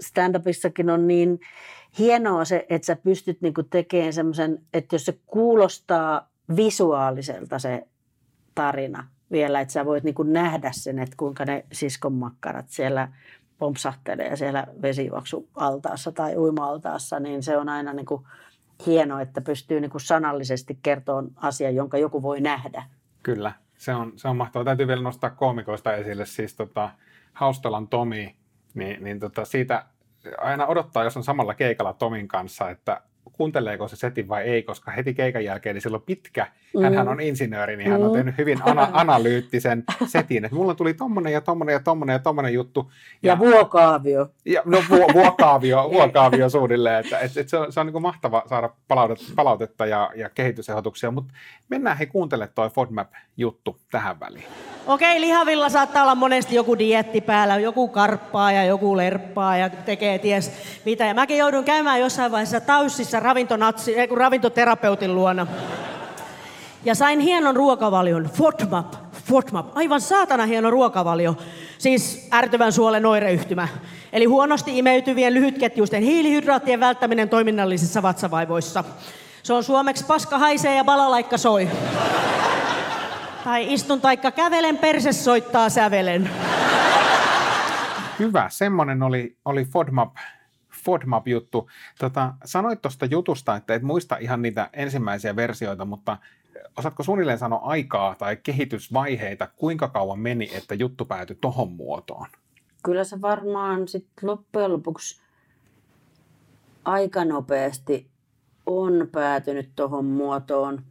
[0.00, 1.40] stand-upissakin on niin
[1.98, 7.86] hienoa se, että sä pystyt niinku tekemään semmoisen, että jos se kuulostaa visuaaliselta se
[8.54, 13.08] tarina vielä, että sä voit niinku nähdä sen, että kuinka ne siskon makkarat siellä
[13.58, 18.22] pompsahtelee siellä vesijuoksualtaassa tai uima-altaassa, niin se on aina niin kuin
[18.86, 22.82] hienoa, että pystyy niin kuin sanallisesti kertomaan asian, jonka joku voi nähdä.
[23.22, 24.64] Kyllä, se on, se on mahtavaa.
[24.64, 26.90] Täytyy vielä nostaa koomikoista esille, siis tota,
[27.32, 28.36] Haustalan Tomi,
[28.74, 29.84] niin, niin tota, siitä
[30.38, 33.00] aina odottaa, jos on samalla keikalla Tomin kanssa, että
[33.32, 36.94] kuunteleeko se setin vai ei, koska heti keikan jälkeen, niin silloin pitkä, mm.
[36.94, 38.06] hän on insinööri, niin hän mm.
[38.06, 42.18] on tehnyt hyvin ana- analyyttisen setin, että mulla tuli tommonen ja tommonen ja tommonen ja
[42.18, 42.92] tommonen juttu.
[43.22, 44.28] Ja, ja vuokaavio.
[44.44, 48.02] Ja, no vu- vuokaavio, vuokaavio suunnilleen, että et, et se on, se on niin kuin
[48.02, 51.34] mahtava saada palautetta, palautetta ja, ja kehitysehdotuksia, mutta
[51.68, 54.44] mennään he kuuntele toi FODMAP-juttu tähän väliin.
[54.86, 60.18] Okei, lihavilla saattaa olla monesti joku dietti päällä, joku karppaa ja joku lerppaa ja tekee
[60.18, 60.52] ties
[60.84, 61.06] mitä.
[61.06, 65.46] Ja mäkin joudun käymään jossain vaiheessa taussissa ravintonatsi, ravintoterapeutin luona.
[66.84, 68.94] Ja sain hienon ruokavalion, FODMAP,
[69.24, 71.36] FODMAP, aivan saatana hieno ruokavalio.
[71.78, 73.68] Siis ärtyvän suolen oireyhtymä.
[74.12, 78.84] Eli huonosti imeytyvien lyhytketjuisten hiilihydraattien välttäminen toiminnallisissa vatsavaivoissa.
[79.42, 81.68] Se on suomeksi paska haisee ja balalaikka soi.
[83.44, 86.30] Tai istun taikka kävelen, perse soittaa sävelen.
[88.18, 90.16] Hyvä, semmonen oli, oli FODMAP,
[90.84, 91.70] FODMAP-juttu.
[91.98, 96.18] Tota, sanoit tuosta jutusta, että et muista ihan niitä ensimmäisiä versioita, mutta
[96.76, 102.26] osaatko suunnilleen sanoa aikaa tai kehitysvaiheita, kuinka kauan meni, että juttu päätyi tohon muotoon?
[102.82, 105.22] Kyllä se varmaan sitten loppujen lopuksi
[106.84, 108.10] aika nopeasti
[108.66, 110.82] on päätynyt tuohon muotoon.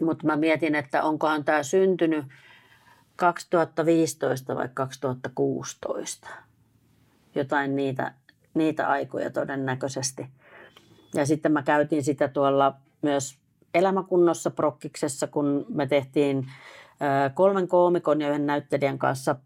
[0.00, 2.24] Mutta mä mietin, että onkohan tämä syntynyt
[3.16, 6.28] 2015 vai 2016.
[7.34, 8.14] Jotain niitä,
[8.54, 10.28] niitä aikoja todennäköisesti.
[11.14, 13.38] Ja sitten mä käytin sitä tuolla myös
[13.74, 16.46] elämäkunnossa prokkiksessa, kun me tehtiin
[17.34, 19.36] kolmen koomikon ja yhden näyttelijän kanssa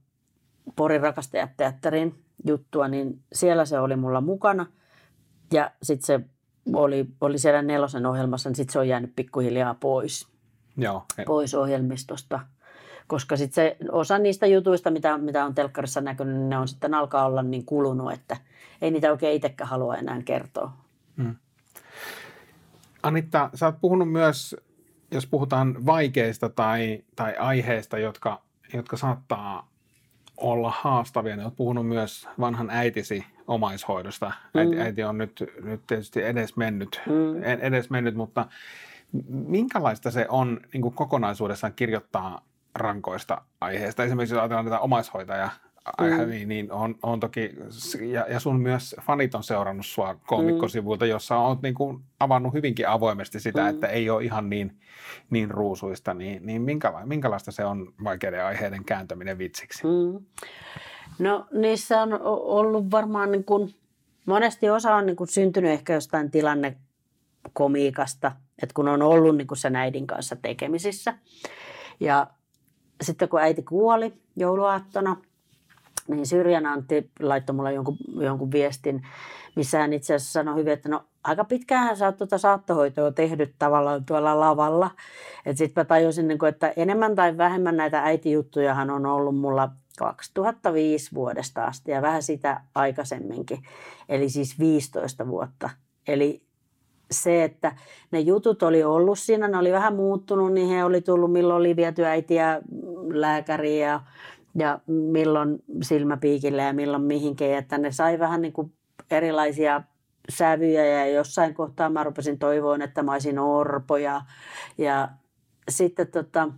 [0.76, 4.66] Porin rakastajateatterin juttua, niin siellä se oli mulla mukana.
[5.52, 6.20] Ja sitten se
[6.72, 10.28] oli, oli siellä nelosen ohjelmassa, niin sitten se on jäänyt pikkuhiljaa pois.
[10.76, 11.04] Joo.
[11.26, 12.40] pois ohjelmistosta.
[13.06, 16.94] Koska sit se, osa niistä jutuista, mitä, mitä on telkkarissa näkynyt, niin ne on sitten
[16.94, 18.36] alkaa olla niin kulunut, että
[18.82, 20.72] ei niitä oikein itsekään halua enää kertoa.
[21.16, 21.36] Hmm.
[23.02, 24.56] Anitta, sä oot puhunut myös,
[25.10, 28.42] jos puhutaan vaikeista tai, tai aiheista, jotka,
[28.74, 29.68] jotka saattaa
[30.36, 34.32] olla haastavia, niin olet puhunut myös vanhan äitisi omaishoidosta.
[34.54, 34.80] Äiti, mm.
[34.80, 37.42] äiti on nyt, nyt tietysti edes mennyt, mm.
[37.42, 38.46] edes mennyt mutta
[39.28, 42.44] Minkälaista se on niin kuin kokonaisuudessaan kirjoittaa
[42.76, 44.04] rankoista aiheista?
[44.04, 45.50] Esimerkiksi jos ajatellaan tätä omaishoitajaa,
[46.00, 46.30] mm.
[46.30, 47.54] niin, niin on, on toki,
[48.12, 51.10] ja, ja sun myös fanit on seurannut sua koomikkosivuilta, mm.
[51.10, 53.68] jossa olet niin kuin avannut hyvinkin avoimesti sitä, mm.
[53.68, 54.76] että ei ole ihan niin,
[55.30, 59.82] niin ruusuista, niin, niin minkäla, minkälaista se on vaikeiden aiheiden kääntäminen vitsiksi?
[59.84, 60.24] Mm.
[61.18, 63.74] No niissä on ollut varmaan niin kuin,
[64.26, 69.58] monesti osa on niin kuin syntynyt ehkä jostain tilannekomiikasta, että kun on ollut niin kuin
[69.58, 71.14] sen äidin kanssa tekemisissä.
[72.00, 72.26] Ja
[73.02, 75.16] sitten kun äiti kuoli jouluaattona,
[76.08, 79.02] niin Syrjän Antti laittoi mulle jonkun, jonkun viestin,
[79.56, 83.54] missä hän itse asiassa sanoi hyvin, että no aika pitkään sä oot tuota saattohoitoa tehnyt
[83.58, 84.90] tavallaan tuolla lavalla.
[85.54, 89.68] Sitten mä tajusin, niin että enemmän tai vähemmän näitä äitijuttujahan on ollut mulla
[89.98, 93.62] 2005 vuodesta asti ja vähän sitä aikaisemminkin,
[94.08, 95.70] eli siis 15 vuotta.
[96.08, 96.45] Eli
[97.10, 97.72] se, että
[98.10, 101.76] ne jutut oli ollut siinä, ne oli vähän muuttunut, niin he oli tullut, milloin oli
[101.76, 102.60] viety äitiä
[103.12, 104.00] lääkäriin ja,
[104.54, 108.72] ja milloin silmäpiikille ja milloin mihinkin, että ne sai vähän niin kuin
[109.10, 109.82] erilaisia
[110.28, 114.22] sävyjä ja jossain kohtaa mä rupesin toivoon, että mä olisin orpo ja,
[114.78, 115.08] ja
[115.68, 116.48] sitten, tota,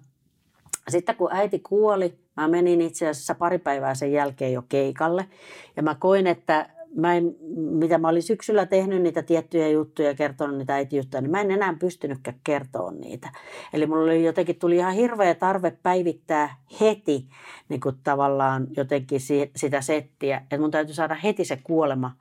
[0.88, 5.28] sitten kun äiti kuoli, mä menin itse asiassa pari päivää sen jälkeen jo keikalle.
[5.76, 10.14] Ja mä koin, että mä en, mitä mä olin syksyllä tehnyt niitä tiettyjä juttuja ja
[10.14, 13.32] kertonut niitä äitijuttuja, niin mä en enää pystynytkään kertoa niitä.
[13.72, 17.28] Eli mulla oli jotenkin tuli ihan hirveä tarve päivittää heti
[17.68, 22.16] niin kuin tavallaan jotenkin si, sitä settiä, että mun täytyy saada heti se kuolema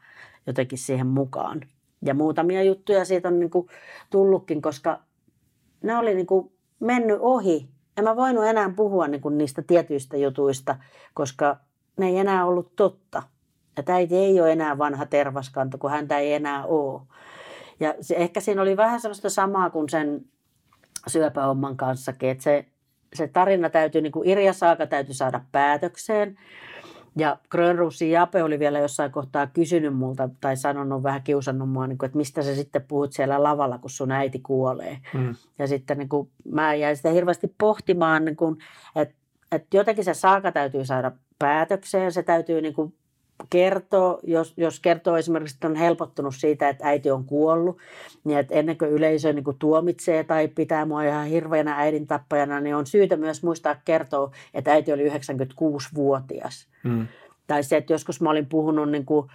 [0.48, 1.62] jotenkin siihen mukaan.
[2.02, 3.68] Ja muutamia juttuja siitä on niin kuin
[4.10, 5.00] tullutkin, koska
[5.84, 7.70] ne oli niin kuin mennyt ohi.
[7.98, 10.76] En mä voinut enää puhua niin kuin niistä tietyistä jutuista,
[11.14, 11.58] koska
[11.98, 13.24] ne ei enää ollut totta.
[13.78, 17.02] Että äiti ei ole enää vanha tervaskanto, kun häntä ei enää ole.
[17.80, 20.22] Ja se, ehkä siinä oli vähän sellaista samaa kuin sen
[21.08, 22.66] syöpähomman kanssakin, että se,
[23.14, 26.38] se tarina täytyy, niin kuin Irja Saaka täytyy saada päätökseen.
[27.16, 31.98] Ja Grönruusin Jape oli vielä jossain kohtaa kysynyt multa tai sanonut vähän kiusannut mua, niin
[31.98, 34.98] kuin, että mistä sä sitten puhut siellä lavalla, kun sun äiti kuolee.
[35.14, 35.36] Mm.
[35.60, 38.58] Ja sitten niin kuin, mä jäin sitä hirveästi pohtimaan, niin kuin,
[38.96, 39.16] että,
[39.52, 42.94] että jotenkin se saaka täytyy saada päätökseen, se täytyy niin kuin,
[43.50, 47.78] kertoo, jos, jos kertoo esimerkiksi, että on helpottunut siitä, että äiti on kuollut,
[48.24, 52.60] niin että ennen kuin yleisö niin kuin tuomitsee tai pitää mua ihan hirveänä äidin tappajana,
[52.60, 56.68] niin on syytä myös muistaa kertoa, että äiti oli 96-vuotias.
[56.84, 57.08] Hmm.
[57.48, 59.28] Tai se, että joskus mä olin puhunut niin kuin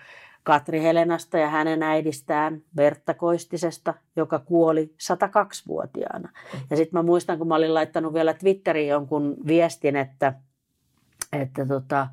[0.43, 6.33] Katri Helenasta ja hänen äidistään Vertta Koistisesta, joka kuoli 102-vuotiaana.
[6.71, 10.33] Ja sitten mä muistan, kun mä olin laittanut vielä Twitteriin jonkun viestin, että,
[11.33, 12.09] että tota,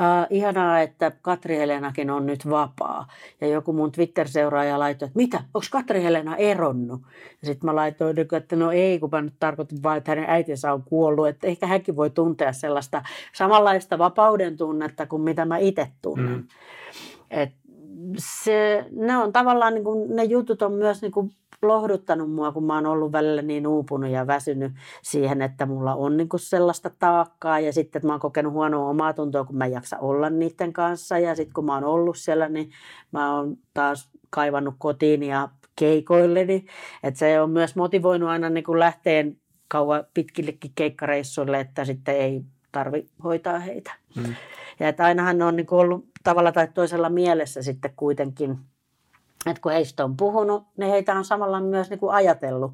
[0.00, 3.08] Uh, ihanaa, että Katri Helenakin on nyt vapaa.
[3.40, 7.00] Ja joku mun Twitter-seuraaja laittoi, että mitä, onko Katri Helena eronnut?
[7.42, 10.72] Ja sitten mä laitoin, että no ei, kun mä nyt tarkoitin vain, että hänen äitinsä
[10.72, 11.28] on kuollut.
[11.28, 16.36] Että ehkä hänkin voi tuntea sellaista samanlaista vapauden tunnetta kuin mitä mä itse tunnen.
[16.36, 16.46] Mm.
[17.30, 17.52] Et
[18.18, 21.30] se, ne on tavallaan, niin kuin, ne jutut on myös niin kuin
[21.68, 26.16] lohduttanut mua, kun mä oon ollut välillä niin uupunut ja väsynyt siihen, että mulla on
[26.16, 29.64] niin kuin sellaista taakkaa ja sitten, että mä oon kokenut huonoa omaa tuntoa, kun mä
[29.64, 32.70] en jaksa olla niiden kanssa ja sitten kun mä oon ollut siellä, niin
[33.12, 36.66] mä oon taas kaivannut kotiin ja keikoilleni,
[37.02, 39.36] että se on myös motivoinut aina niin kuin lähteen
[39.68, 42.42] kauan pitkillekin keikkareissuille, että sitten ei
[42.72, 43.94] tarvi hoitaa heitä.
[44.16, 44.34] Mm.
[44.80, 48.56] Ja että ainahan ne on niin kuin ollut tavalla tai toisella mielessä sitten kuitenkin–
[49.46, 52.72] että kun heistä on puhunut, niin heitä on samalla myös niin kuin ajatellut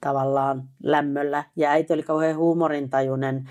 [0.00, 1.44] tavallaan lämmöllä.
[1.56, 3.50] Ja äiti oli kauhean huumorintajuinen.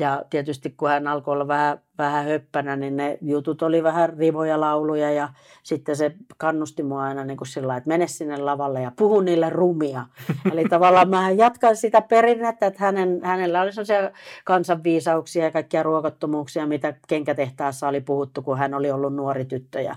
[0.00, 4.60] Ja tietysti kun hän alkoi olla vähän, vähän höppänä, niin ne jutut oli vähän rivoja
[4.60, 5.28] lauluja ja
[5.62, 9.50] sitten se kannusti mua aina niin kuin sillä että mene sinne lavalle ja puhu niille
[9.50, 10.06] rumia.
[10.52, 14.10] Eli tavallaan mä jatkan sitä perinnettä, että hänen, hänellä oli sellaisia
[14.44, 19.96] kansanviisauksia ja kaikkia ruokottomuuksia, mitä kenkätehtaassa oli puhuttu, kun hän oli ollut nuori tyttö ja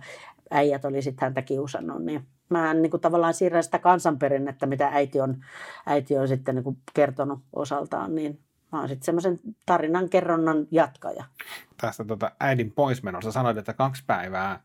[0.51, 5.21] äijät oli sitten häntä kiusannut, niin mä niin kuin tavallaan siirrän sitä kansanperinnettä, mitä äiti
[5.21, 5.37] on,
[5.85, 8.39] äiti on sitten niin kuin kertonut osaltaan, niin
[8.71, 11.23] mä oon sitten semmoisen tarinan kerronnan jatkaja.
[11.81, 14.59] Tästä tota äidin poismenossa sanoit, että kaksi päivää,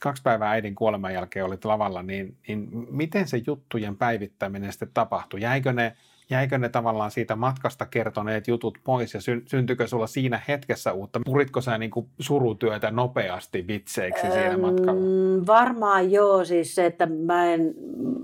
[0.00, 5.40] kaksi päivää äidin kuoleman jälkeen olit lavalla, niin, niin miten se juttujen päivittäminen sitten tapahtui?
[5.40, 5.96] Jäikö ne
[6.30, 11.20] jäikö ne tavallaan siitä matkasta kertoneet jutut pois ja syntyykö sulla siinä hetkessä uutta?
[11.24, 15.00] Puritko sä niin kuin surutyötä nopeasti vitseiksi öö, siinä matkalla?
[15.46, 17.74] Varmaan joo, siis se, että mä, en,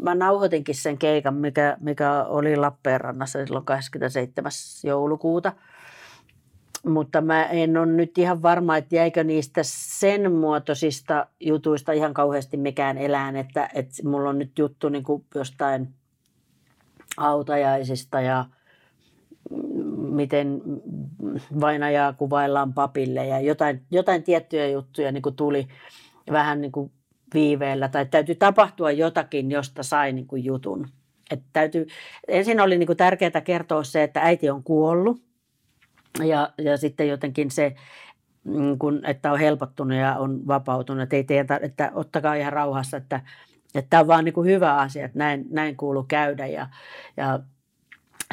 [0.02, 4.50] mä nauhoitinkin sen keikan, mikä, mikä oli Lappeenrannassa silloin 27.
[4.84, 5.52] joulukuuta.
[6.86, 12.57] Mutta mä en ole nyt ihan varma, että jäikö niistä sen muotoisista jutuista ihan kauheasti
[12.57, 15.88] mikään elään, että, että mulla on nyt juttu niin kuin jostain
[17.17, 18.45] autajaisista ja
[19.97, 20.62] miten
[21.61, 23.27] vainajaa kuvaillaan papille.
[23.27, 25.69] Ja jotain, jotain tiettyjä juttuja niin kuin tuli
[26.31, 26.93] vähän niin kuin
[27.35, 27.89] viiveellä.
[27.89, 30.89] Tai täytyy tapahtua jotakin, josta sai niin kuin jutun.
[31.31, 31.87] Et täytyy,
[32.29, 35.23] ensin oli niin kuin tärkeää kertoa se, että äiti on kuollut.
[36.25, 37.75] Ja, ja sitten jotenkin se,
[38.45, 42.97] niin kun, että on helpottunut ja on vapautunut, että, ei teitä, että ottakaa ihan rauhassa,
[42.97, 43.21] että,
[43.75, 46.66] että tämä on vaan niin kuin hyvä asia, että näin, näin kuuluu käydä ja,
[47.16, 47.41] ja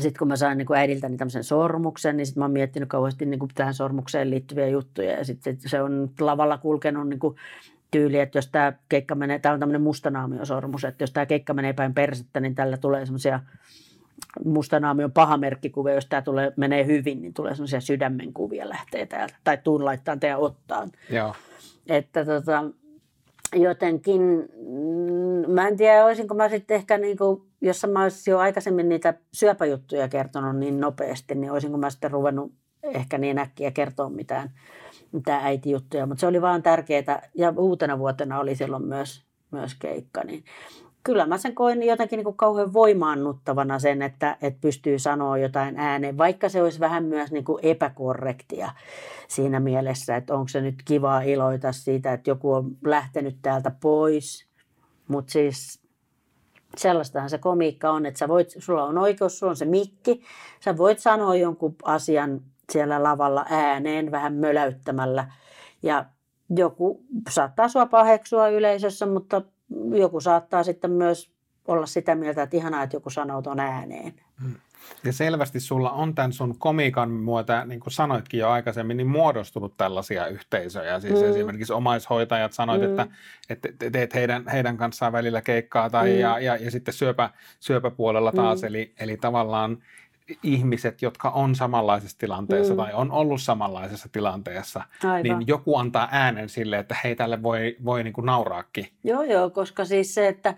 [0.01, 3.39] sitten kun mä sain niin äidiltäni tämmöisen sormuksen, niin sitten mä oon miettinyt kauheasti niin
[3.39, 5.11] kuin tähän sormukseen liittyviä juttuja.
[5.11, 7.35] Ja sitten se on lavalla kulkenut niin kuin
[7.91, 11.73] tyyli, että jos tämä keikka menee, tämä on tämmöinen mustanaamiosormus, että jos tämä keikka menee
[11.73, 13.39] päin persettä, niin tällä tulee semmoisia
[14.45, 19.85] mustanaamion pahamerkkikuvia, jos tämä tulee, menee hyvin, niin tulee semmoisia sydämenkuvia lähtee täältä, tai tuun
[19.85, 20.91] laittaa teidän ottaan.
[21.09, 21.35] Joo.
[21.87, 22.63] Että tota,
[23.55, 28.39] jotenkin, mm, mä en tiedä, olisinko mä sitten ehkä niin kuin, jos mä olisin jo
[28.39, 34.09] aikaisemmin niitä syöpäjuttuja kertonut niin nopeasti, niin olisinko mä sitten ruvennut ehkä niin äkkiä kertoa
[34.09, 34.49] mitään,
[35.11, 36.05] mitään äitijuttuja.
[36.05, 40.43] Mutta se oli vaan tärkeää, ja uutena vuotena oli silloin myös, myös keikka, niin
[41.03, 45.79] kyllä mä sen koin jotenkin niin kuin kauhean voimaannuttavana sen, että, että pystyy sanoa jotain
[45.79, 48.71] ääneen, vaikka se olisi vähän myös niin kuin epäkorrektia
[49.27, 54.45] siinä mielessä, että onko se nyt kiva iloita siitä, että joku on lähtenyt täältä pois.
[55.07, 55.81] Mutta siis
[56.77, 60.23] sellaistahan se komiikka on, että sä voit, sulla on oikeus, sulla on se mikki,
[60.59, 62.41] sä voit sanoa jonkun asian
[62.71, 65.31] siellä lavalla ääneen vähän möläyttämällä
[65.83, 66.05] ja
[66.49, 69.41] joku saattaa sua paheksua yleisössä, mutta
[69.93, 71.31] joku saattaa sitten myös
[71.67, 74.13] olla sitä mieltä, että ihanaa, että joku sanoo tuon ääneen.
[74.41, 74.55] Hmm.
[75.03, 79.77] Ja selvästi sulla on tämän sun komikan muuta, niin kuin sanoitkin jo aikaisemmin, niin muodostunut
[79.77, 80.99] tällaisia yhteisöjä.
[80.99, 81.29] Siis mm.
[81.29, 82.87] esimerkiksi omaishoitajat sanoit, mm.
[82.89, 83.07] että,
[83.49, 86.19] että teet heidän, heidän kanssaan välillä keikkaa tai mm.
[86.19, 88.61] ja, ja, ja sitten syöpä, syöpäpuolella taas.
[88.61, 88.67] Mm.
[88.67, 89.77] Eli, eli tavallaan
[90.43, 92.77] ihmiset, jotka on samanlaisessa tilanteessa mm.
[92.77, 95.23] tai on ollut samanlaisessa tilanteessa, Aivan.
[95.23, 98.87] niin joku antaa äänen sille, että hei, tälle voi, voi niin kuin nauraakin.
[99.03, 100.55] Joo, joo, koska siis se, että,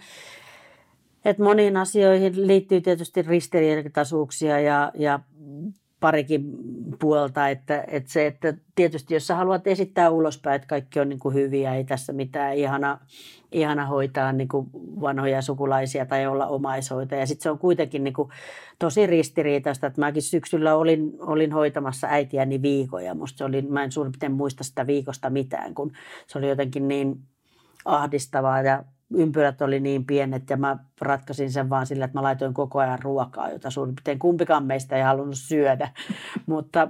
[1.25, 5.19] että moniin asioihin liittyy tietysti ristiriitaisuuksia ja, ja
[6.03, 6.43] parikin
[6.99, 11.19] puolta, että, että se, että tietysti jos sä haluat esittää ulospäin, että kaikki on niin
[11.19, 12.99] kuin hyviä, ei tässä mitään ihana,
[13.51, 14.69] ihana hoitaa niin kuin
[15.01, 17.21] vanhoja sukulaisia tai olla omaishoitaja.
[17.21, 18.29] Ja sitten se on kuitenkin niin kuin
[18.79, 23.15] tosi ristiriitaista, että mäkin syksyllä olin, olin hoitamassa äitiäni viikoja.
[23.15, 25.91] Musta se oli, mä en suurin piirtein muista sitä viikosta mitään, kun
[26.27, 27.15] se oli jotenkin niin
[27.85, 28.83] ahdistavaa ja
[29.13, 32.99] ympyrät oli niin pienet ja mä ratkaisin sen vaan sillä, että mä laitoin koko ajan
[33.01, 35.89] ruokaa, jota suurin piirtein kumpikaan meistä ei halunnut syödä.
[36.45, 36.87] Mutta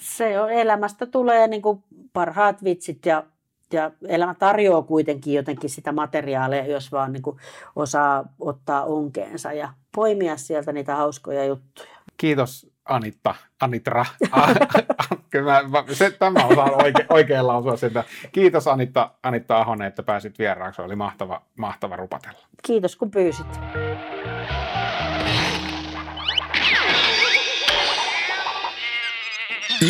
[0.00, 3.24] se on, elämästä tulee niin kuin parhaat vitsit ja,
[3.72, 7.36] ja elämä tarjoaa kuitenkin jotenkin sitä materiaalia, jos vaan niin kuin
[7.76, 11.88] osaa ottaa onkeensa ja poimia sieltä niitä hauskoja juttuja.
[12.16, 14.04] Kiitos Anitta, Anitra.
[15.30, 18.04] Kyllä mä, se, tämä osaan oike, oikein lausua sitä.
[18.32, 20.82] Kiitos Anitta, Anitta Ahonen, että pääsit vieraaksi.
[20.82, 22.38] Oli mahtava, mahtava rupatella.
[22.62, 23.46] Kiitos kun pyysit.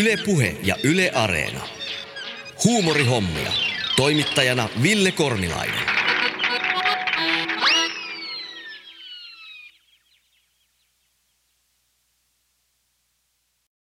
[0.01, 1.61] Yle Puhe ja Yle Areena.
[2.65, 3.53] Huumorihommia.
[3.97, 5.94] Toimittajana Ville Kornilainen.